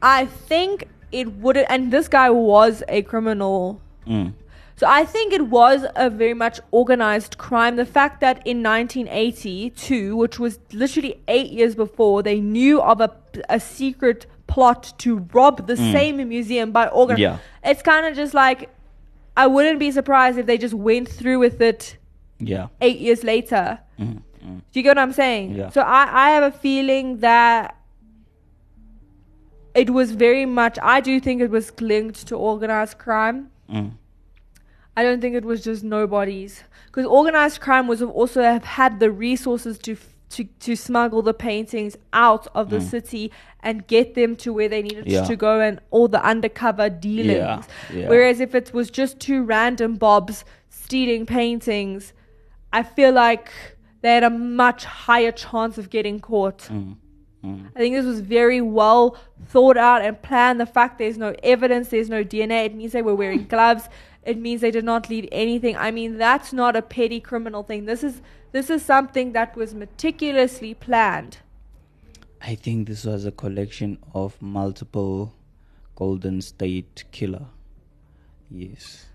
I 0.00 0.26
think 0.26 0.88
it 1.10 1.32
would. 1.32 1.56
And 1.56 1.92
this 1.92 2.08
guy 2.08 2.30
was 2.30 2.84
a 2.88 3.02
criminal. 3.02 3.80
Mm. 4.06 4.32
So 4.78 4.86
I 4.86 5.06
think 5.06 5.32
it 5.32 5.46
was 5.46 5.86
a 5.96 6.10
very 6.10 6.34
much 6.34 6.60
organized 6.70 7.38
crime. 7.38 7.76
The 7.76 7.86
fact 7.86 8.20
that 8.20 8.46
in 8.46 8.62
1982, 8.62 10.14
which 10.14 10.38
was 10.38 10.58
literally 10.72 11.18
eight 11.28 11.50
years 11.50 11.74
before, 11.74 12.22
they 12.22 12.40
knew 12.40 12.82
of 12.82 13.00
a, 13.00 13.10
a 13.48 13.58
secret 13.58 14.26
plot 14.46 14.92
to 14.98 15.26
rob 15.32 15.66
the 15.66 15.76
same 15.76 16.16
museum 16.28 16.72
by 16.72 16.88
organ. 16.88 17.16
Mm. 17.16 17.20
Yeah. 17.20 17.38
It's 17.64 17.80
kind 17.82 18.06
of 18.06 18.14
just 18.14 18.34
like 18.34 18.68
I 19.36 19.46
wouldn't 19.46 19.78
be 19.78 19.90
surprised 19.90 20.38
if 20.38 20.44
they 20.46 20.58
just 20.58 20.74
went 20.74 21.08
through 21.08 21.38
with 21.38 21.60
it 21.62 21.96
Yeah. 22.38 22.68
eight 22.82 22.98
years 23.00 23.24
later. 23.24 23.78
Mm. 23.98 24.22
Mm. 24.44 24.60
Do 24.72 24.78
you 24.78 24.82
get 24.82 24.90
what 24.90 24.98
I'm 24.98 25.12
saying? 25.12 25.54
Yeah. 25.54 25.70
So 25.70 25.80
I, 25.80 26.26
I 26.26 26.30
have 26.30 26.42
a 26.42 26.56
feeling 26.56 27.20
that 27.20 27.76
it 29.74 29.90
was 29.90 30.12
very 30.12 30.44
much. 30.46 30.78
I 30.82 31.00
do 31.00 31.18
think 31.18 31.40
it 31.40 31.50
was 31.50 31.72
linked 31.80 32.26
to 32.28 32.36
organized 32.36 32.98
crime. 32.98 33.50
Mm. 34.96 35.00
I 35.00 35.02
don't 35.02 35.20
think 35.20 35.34
it 35.36 35.44
was 35.44 35.62
just 35.62 35.84
nobodies 35.84 36.62
because 36.86 37.06
organized 37.06 37.60
crime 37.60 37.86
was 37.86 38.02
also 38.02 38.42
have 38.42 38.64
had 38.64 38.98
the 39.00 39.10
resources 39.10 39.78
to 39.80 39.92
f- 39.92 40.12
to 40.30 40.44
to 40.60 40.74
smuggle 40.76 41.22
the 41.22 41.34
paintings 41.34 41.96
out 42.12 42.46
of 42.54 42.68
the 42.70 42.80
city 42.80 43.30
and 43.60 43.86
get 43.86 44.14
them 44.14 44.34
to 44.36 44.52
where 44.52 44.68
they 44.68 44.82
needed 44.82 45.04
Mm. 45.06 45.10
Yeah. 45.12 45.24
to 45.24 45.36
go 45.36 45.60
and 45.60 45.80
all 45.90 46.08
the 46.08 46.22
undercover 46.24 46.88
dealings. 46.90 47.64
yeah. 47.94 48.08
Whereas 48.08 48.40
if 48.40 48.54
it 48.54 48.72
was 48.74 48.90
just 48.90 49.20
two 49.20 49.42
random 49.44 49.94
bobs 49.96 50.44
stealing 50.68 51.26
paintings, 51.26 52.12
I 52.72 52.82
feel 52.82 53.12
like 53.12 53.50
they 54.02 54.14
had 54.14 54.24
a 54.24 54.30
much 54.30 54.84
higher 54.84 55.32
chance 55.32 55.78
of 55.78 55.90
getting 55.90 56.18
caught. 56.20 56.58
Mm. 56.70 56.96
Mm. 57.44 57.66
I 57.76 57.78
think 57.78 57.94
this 57.94 58.04
was 58.06 58.20
very 58.20 58.60
well 58.60 59.16
thought 59.52 59.76
out 59.76 60.02
and 60.02 60.20
planned. 60.20 60.58
The 60.60 60.66
fact 60.66 60.98
there's 60.98 61.18
no 61.18 61.34
evidence, 61.42 61.88
there's 61.88 62.08
no 62.10 62.24
DNA, 62.24 62.66
it 62.66 62.74
means 62.74 62.92
they 62.92 63.02
were 63.02 63.14
wearing 63.14 63.44
gloves. 63.46 63.88
It 64.26 64.38
means 64.38 64.60
they 64.60 64.72
did 64.72 64.84
not 64.84 65.08
leave 65.08 65.28
anything. 65.30 65.76
I 65.76 65.90
mean, 65.92 66.18
that's 66.18 66.52
not 66.52 66.74
a 66.76 66.82
petty 66.82 67.20
criminal 67.20 67.62
thing. 67.62 67.84
This 67.86 68.02
is 68.02 68.20
this 68.52 68.70
is 68.70 68.82
something 68.84 69.32
that 69.32 69.54
was 69.56 69.74
meticulously 69.74 70.74
planned. 70.74 71.38
I 72.42 72.54
think 72.54 72.88
this 72.88 73.04
was 73.04 73.24
a 73.24 73.30
collection 73.32 73.98
of 74.14 74.40
multiple 74.42 75.32
Golden 75.94 76.40
State 76.42 77.04
Killer. 77.12 77.46
Yes. 78.50 79.06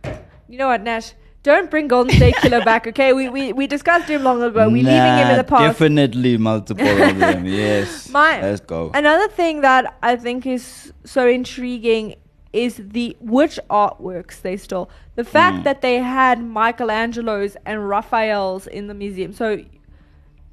You 0.48 0.58
know 0.58 0.68
what, 0.68 0.82
Nash? 0.82 1.14
Don't 1.44 1.72
bring 1.72 1.88
Golden 1.88 2.16
State 2.16 2.36
Killer 2.36 2.64
back, 2.72 2.86
okay? 2.88 3.14
We, 3.14 3.28
we 3.30 3.52
we 3.52 3.68
discussed 3.68 4.08
him 4.08 4.24
long 4.24 4.42
ago. 4.44 4.68
We're 4.70 4.76
leaving 4.84 5.18
him 5.22 5.30
in 5.32 5.38
the 5.38 5.44
past. 5.44 5.64
Definitely 5.80 6.38
multiple 6.38 6.88
of 6.88 7.18
them. 7.20 7.46
Yes. 7.62 8.10
My- 8.10 8.42
Let's 8.42 8.62
go. 8.62 8.92
Another 8.94 9.28
thing 9.28 9.62
that 9.62 9.98
I 10.04 10.16
think 10.16 10.46
is 10.46 10.94
so 11.04 11.28
intriguing 11.28 12.16
is 12.54 12.76
the 12.78 13.16
which 13.22 13.60
artworks 13.70 14.42
they 14.42 14.58
stole. 14.58 14.90
The 15.16 15.24
fact 15.24 15.58
Mm. 15.60 15.64
that 15.64 15.82
they 15.82 16.00
had 16.00 16.44
Michelangelo's 16.44 17.56
and 17.66 17.88
Raphael's 17.88 18.68
in 18.68 18.88
the 18.88 18.94
museum. 18.94 19.32
So 19.34 19.64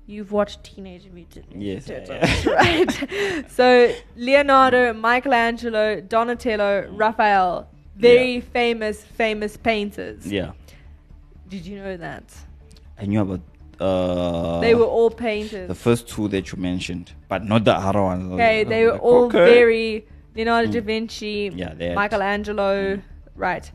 you've 0.07 0.31
watched 0.33 0.63
Teenage 0.65 1.09
Mutant 1.13 1.51
Ninja 1.51 1.57
Yes, 1.61 1.87
Turtles, 1.87 2.47
right? 2.59 3.51
so 3.51 3.93
Leonardo, 4.17 4.93
Michelangelo, 4.95 6.01
Donatello, 6.01 6.89
Raphael, 6.93 7.69
very 7.97 8.41
famous, 8.41 9.03
famous 9.05 9.57
painters. 9.57 10.27
yeah. 10.27 10.53
Did 11.49 11.67
you 11.67 11.79
know 11.79 11.97
that? 11.97 12.25
I 13.01 13.07
knew 13.07 13.21
about 13.23 13.41
uh 13.81 14.61
they 14.61 14.75
were 14.75 14.85
all 14.85 15.09
painters. 15.11 15.69
the 15.69 15.75
first 15.75 16.09
two 16.09 16.29
that 16.29 16.53
you 16.53 16.59
mentioned, 16.61 17.13
but 17.29 17.45
not 17.45 17.65
the 17.65 17.73
other 17.75 18.03
ones. 18.03 18.33
Okay, 18.33 18.65
they 18.65 18.85
were 18.87 18.93
like, 18.93 19.03
all 19.03 19.25
okay. 19.27 19.45
very 19.55 20.07
Leonardo 20.39 20.71
da 20.71 20.81
Vinci, 20.81 21.51
Yeah, 21.55 21.95
Michelangelo, 21.95 23.01
right? 23.35 23.71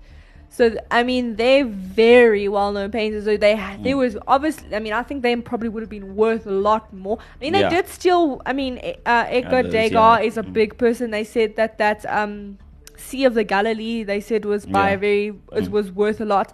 So 0.50 0.76
I 0.92 1.04
mean, 1.04 1.36
they're 1.36 1.66
very 1.66 2.48
well-known 2.48 2.92
painters. 2.92 3.26
So 3.26 3.36
they 3.38 3.56
Mm. 3.56 3.84
there 3.84 3.98
was 3.98 4.16
obviously. 4.28 4.76
I 4.76 4.80
mean, 4.80 4.94
I 4.94 5.04
think 5.04 5.24
they 5.24 5.36
probably 5.36 5.68
would 5.70 5.82
have 5.84 5.90
been 5.90 6.16
worth 6.16 6.46
a 6.46 6.52
lot 6.52 6.94
more. 6.94 7.18
I 7.20 7.44
mean, 7.44 7.54
they 7.54 7.68
did 7.70 7.88
steal. 7.88 8.42
I 8.46 8.54
mean, 8.54 8.78
uh, 9.06 9.26
Edgar 9.28 9.58
Others, 9.58 9.72
Degas 9.74 10.20
yeah. 10.20 10.20
is 10.28 10.38
a 10.38 10.44
Mm. 10.44 10.54
big 10.54 10.78
person. 10.78 11.12
They 11.12 11.24
said 11.24 11.56
that 11.56 11.78
that 11.80 12.06
um, 12.20 12.60
Sea 12.96 13.26
of 13.26 13.34
the 13.34 13.44
Galilee 13.44 14.04
they 14.04 14.22
said 14.22 14.46
was 14.46 14.66
by 14.66 14.90
Yeah. 14.90 14.96
a 14.96 14.98
very 14.98 15.32
was, 15.52 15.68
Mm. 15.68 15.72
was 15.72 15.92
worth 15.92 16.22
a 16.22 16.26
lot, 16.26 16.54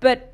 but 0.00 0.32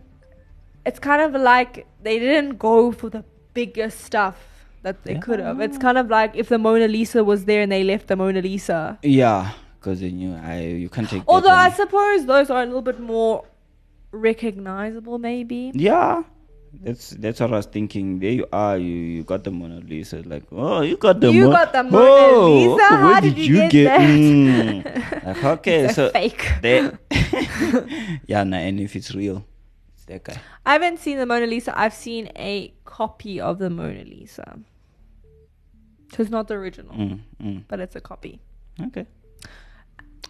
it's 0.85 0.99
kind 0.99 1.23
of 1.23 1.33
like 1.41 1.87
they 2.03 2.19
didn't 2.19 2.59
go 2.59 2.93
for 2.93 3.09
the 3.09 3.25
biggest 3.55 4.01
stuff 4.05 4.37
that 4.83 5.03
they 5.05 5.13
Yeah. 5.15 5.21
could 5.21 5.39
have. 5.41 5.61
It's 5.61 5.79
kind 5.79 5.99
of 5.99 6.09
like 6.11 6.37
if 6.37 6.49
the 6.49 6.59
Mona 6.59 6.89
Lisa 6.89 7.23
was 7.25 7.45
there 7.45 7.63
and 7.63 7.71
they 7.73 7.85
left 7.85 8.09
the 8.09 8.17
Mona 8.17 8.41
Lisa. 8.43 8.99
Yeah, 9.03 9.53
because 9.79 10.03
knew 10.03 10.35
I 10.35 10.61
you 10.61 10.89
can't 10.89 11.09
take. 11.09 11.23
Although 11.27 11.51
I 11.51 11.71
suppose 11.71 12.27
those 12.27 12.51
are 12.51 12.63
a 12.63 12.67
little 12.67 12.83
bit 12.83 13.01
more 13.01 13.45
recognizable, 14.13 15.19
maybe. 15.19 15.73
Yeah. 15.75 16.23
That's 16.83 17.11
that's 17.11 17.39
what 17.41 17.53
I 17.53 17.57
was 17.57 17.67
thinking. 17.67 18.19
There 18.19 18.31
you 18.33 18.47
are. 18.51 18.79
You 18.79 18.95
you 19.21 19.23
got 19.25 19.45
the 19.45 19.51
Mona 19.51 19.81
Lisa. 19.81 20.23
Like 20.25 20.45
oh, 20.51 20.81
you 20.81 20.97
got 20.97 21.21
the 21.21 21.27
Mona 21.27 21.37
Lisa. 21.37 21.45
You 21.45 21.51
Mo- 21.51 21.53
got 21.53 21.73
the 21.75 21.83
Mona 21.85 22.05
Oh, 22.09 22.55
Lisa? 22.55 22.73
okay, 22.73 22.95
How 22.97 23.09
where 23.13 23.21
did 23.21 23.37
you 23.39 23.69
get 23.69 23.85
that? 23.85 24.01
Mm. 24.01 25.25
Like 25.27 25.45
okay, 25.45 25.79
It's 25.85 25.95
so 25.97 26.09
fake. 26.11 26.43
yeah, 28.27 28.43
nah, 28.45 28.57
and 28.57 28.81
if 28.81 28.97
it's 28.97 29.15
real, 29.15 29.45
it's 29.95 30.05
that 30.07 30.25
guy. 30.25 30.37
I 30.65 30.73
haven't 30.73 30.99
seen 30.99 31.19
the 31.19 31.27
Mona 31.27 31.47
Lisa. 31.47 31.79
I've 31.79 31.93
seen 31.95 32.31
a 32.37 32.73
copy 32.85 33.39
of 33.41 33.59
the 33.59 33.69
Mona 33.71 34.05
Lisa. 34.05 34.59
So 36.13 36.23
it's 36.23 36.31
not 36.31 36.47
the 36.49 36.55
original, 36.55 36.95
Mm, 36.95 37.21
mm. 37.43 37.63
but 37.69 37.81
it's 37.81 37.97
a 37.97 38.01
copy. 38.01 38.41
Okay. 38.81 39.07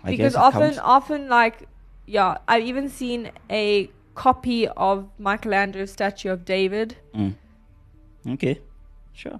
I 0.04 0.10
because 0.10 0.34
often 0.34 0.60
counts. 0.62 0.78
often 0.82 1.28
like 1.28 1.68
yeah 2.06 2.38
i've 2.48 2.64
even 2.64 2.88
seen 2.88 3.30
a 3.48 3.88
copy 4.16 4.66
of 4.68 5.08
michelangelo's 5.18 5.92
statue 5.92 6.28
of 6.30 6.44
david 6.44 6.96
Mm. 7.14 7.34
Okay, 8.34 8.60
sure. 9.12 9.38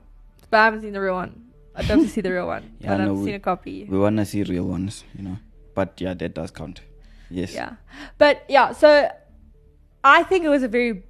but 0.50 0.61
i 0.61 0.64
haven't 0.66 0.83
seen 0.83 0.92
the 0.92 1.00
real 1.00 1.14
one 1.14 1.33
i'd 1.74 1.88
love 1.88 1.98
to 2.00 2.09
see 2.09 2.20
the 2.20 2.31
real 2.31 2.46
one 2.46 2.62
Yeah, 2.81 2.90
but 2.90 3.05
no, 3.05 3.11
i've 3.11 3.18
we- 3.18 3.24
seen 3.24 3.35
a 3.35 3.40
copy 3.40 3.85
We 3.90 3.98
wanna 3.98 4.24
see 4.24 4.44
real 4.44 4.64
ones, 4.64 5.02
you 5.16 5.24
know. 5.24 5.38
But 5.74 6.00
yeah, 6.00 6.14
that 6.14 6.35
does 6.35 6.50
count. 6.52 6.81
Yes. 7.31 7.55
Yeah. 7.55 7.76
But 8.18 8.44
yeah, 8.48 8.72
so 8.72 9.11
I 10.05 10.22
think 10.22 10.44
it 10.44 10.48
was 10.50 10.62
a 10.62 10.68
very 10.68 11.02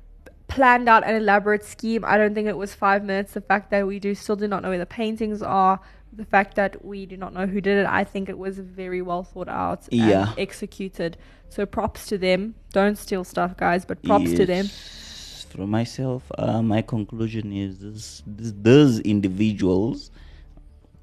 planned 0.54 0.88
out 0.88 1.06
an 1.06 1.14
elaborate 1.16 1.64
scheme. 1.64 2.04
I 2.04 2.16
don't 2.18 2.34
think 2.34 2.48
it 2.48 2.56
was 2.56 2.74
five 2.74 3.04
minutes. 3.04 3.32
The 3.32 3.40
fact 3.40 3.70
that 3.70 3.86
we 3.86 3.98
do 3.98 4.14
still 4.14 4.36
do 4.36 4.46
not 4.48 4.62
know 4.62 4.70
where 4.70 4.78
the 4.78 4.86
paintings 4.86 5.42
are, 5.42 5.80
the 6.12 6.24
fact 6.24 6.56
that 6.56 6.84
we 6.84 7.06
do 7.06 7.16
not 7.16 7.32
know 7.32 7.46
who 7.46 7.60
did 7.60 7.78
it, 7.78 7.86
I 7.86 8.04
think 8.04 8.28
it 8.28 8.38
was 8.38 8.58
very 8.58 9.02
well 9.02 9.22
thought 9.22 9.48
out 9.48 9.88
and 9.92 10.28
executed. 10.38 11.16
So 11.48 11.66
props 11.66 12.06
to 12.06 12.18
them. 12.18 12.54
Don't 12.72 12.96
steal 12.96 13.24
stuff, 13.24 13.56
guys, 13.56 13.84
but 13.84 14.02
props 14.02 14.32
to 14.34 14.46
them. 14.46 14.66
Yes. 14.66 15.46
From 15.50 15.70
myself, 15.70 16.22
uh, 16.38 16.62
my 16.62 16.80
conclusion 16.80 17.52
is 17.52 17.78
this, 17.78 18.22
this 18.26 18.52
those 18.56 19.00
individuals, 19.00 20.10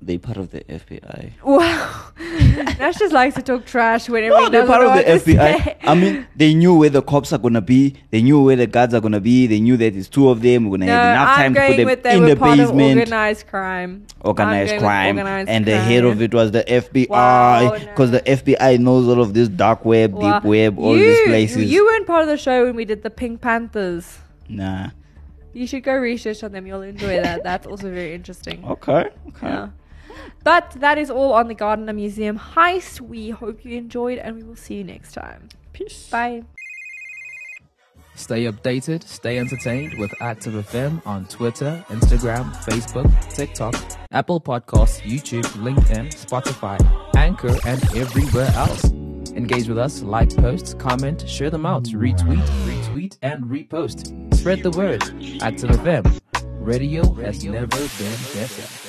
they 0.02 0.18
part 0.18 0.38
of 0.38 0.52
the 0.52 0.62
FBI. 0.64 1.32
Wow. 1.44 2.06
Nash 2.80 2.96
just 2.98 3.14
likes 3.14 3.36
to 3.36 3.42
talk 3.42 3.66
trash 3.66 4.08
whenever 4.08 4.36
No, 4.36 4.44
he 4.46 4.50
they're 4.50 4.62
doesn't 4.62 4.68
part 4.68 4.82
know 4.82 4.92
of 4.98 5.06
the 5.06 5.12
what 5.12 5.24
to 5.26 5.32
FBI. 5.34 5.64
say. 5.64 5.78
I 5.84 5.94
mean, 5.96 6.26
they 6.36 6.54
knew 6.54 6.74
where 6.76 6.90
the 6.90 7.02
cops 7.02 7.34
are 7.34 7.38
gonna 7.38 7.60
be. 7.62 7.96
They 8.12 8.22
knew 8.22 8.42
where 8.42 8.56
the 8.56 8.68
guards 8.68 8.94
are 8.94 9.02
gonna 9.02 9.20
be. 9.20 9.46
They 9.48 9.60
knew 9.60 9.76
that 9.78 9.96
it's 9.96 10.08
two 10.08 10.30
of 10.30 10.42
them. 10.42 10.66
We're 10.70 10.78
gonna 10.78 10.86
No, 10.88 10.94
have 10.94 11.12
enough 11.16 11.30
I'm 11.30 11.36
time 11.38 11.54
to 11.54 11.60
going 11.60 11.72
put 11.72 11.78
them 11.78 11.86
with 11.86 12.04
they 12.04 12.16
in 12.16 12.22
were 12.24 12.30
the 12.30 12.36
part 12.38 12.60
of 12.60 12.68
basement. 12.70 13.00
organized 13.00 13.48
crime. 13.48 14.06
I'm 14.22 14.28
organized 14.30 14.70
going 14.70 14.78
with 14.82 14.84
crime, 14.88 15.18
organized 15.18 15.50
and 15.50 15.66
the 15.66 15.78
head 15.78 16.02
crime. 16.04 16.12
of 16.14 16.22
it 16.22 16.34
was 16.34 16.52
the 16.52 16.64
Wow, 17.10 17.72
FBI, 17.72 17.80
because 17.90 18.12
the 18.12 18.22
FBI 18.22 18.80
knows 18.80 19.08
all 19.08 19.22
of 19.22 19.34
this 19.34 19.50
dark 19.50 19.84
web, 19.86 20.14
Wow. 20.14 20.40
deep 20.40 20.44
web, 20.48 20.80
all 20.80 20.94
these 20.94 21.22
places. 21.28 21.70
You 21.70 21.84
weren't 21.86 22.08
part 22.08 22.22
of 22.22 22.28
the 22.30 22.38
show 22.38 22.66
when 22.66 22.76
we 22.76 22.86
did 22.86 23.04
the 23.04 23.10
Pink 23.10 23.42
Panthers. 23.42 24.20
nah. 24.48 24.90
You 25.52 25.66
should 25.66 25.84
go 25.84 25.96
research 25.96 26.44
on 26.44 26.52
them. 26.52 26.68
You'll 26.68 26.84
enjoy 26.84 27.22
that. 27.24 27.44
That's 27.44 27.66
also 27.66 27.90
very 27.92 28.14
interesting. 28.14 28.64
Okay. 28.64 29.10
Okay. 29.30 29.48
Yeah. 29.48 29.70
But 30.43 30.71
that 30.80 30.97
is 30.97 31.10
all 31.10 31.34
on 31.34 31.47
the 31.47 31.54
Gardner 31.54 31.93
Museum 31.93 32.39
heist. 32.39 33.02
We 33.02 33.30
hope 33.30 33.65
you 33.65 33.78
enjoyed, 33.78 34.19
and 34.19 34.38
we 34.38 34.43
will 34.43 34.56
see 34.56 34.75
you 34.75 34.84
next 34.84 35.13
time. 35.13 35.49
Peace. 35.73 36.10
Bye. 36.10 36.43
Stay 38.15 38.52
updated, 38.52 39.02
stay 39.04 39.39
entertained 39.39 39.97
with 39.97 40.13
Active 40.21 40.54
FM 40.54 41.02
on 41.08 41.25
Twitter, 41.28 41.84
Instagram, 41.88 42.52
Facebook, 42.65 43.10
TikTok, 43.34 43.73
Apple 44.12 44.41
Podcasts, 44.41 44.99
YouTube, 45.04 45.45
LinkedIn, 45.63 46.12
Spotify, 46.13 46.78
Anchor, 47.15 47.56
and 47.65 47.82
everywhere 47.95 48.52
else. 48.56 48.84
Engage 49.36 49.69
with 49.69 49.78
us, 49.78 50.02
like 50.02 50.36
posts, 50.36 50.73
comment, 50.73 51.30
share 51.30 51.49
them 51.49 51.65
out, 51.65 51.86
retweet, 51.86 52.45
retweet, 52.65 53.17
and 53.21 53.45
repost. 53.45 54.13
Spread 54.36 54.63
the 54.63 54.71
word. 54.71 55.02
Active 55.41 55.69
FM. 55.69 56.19
Radio 56.60 57.13
has 57.13 57.45
never 57.45 57.67
been 57.67 58.17
better. 58.34 58.88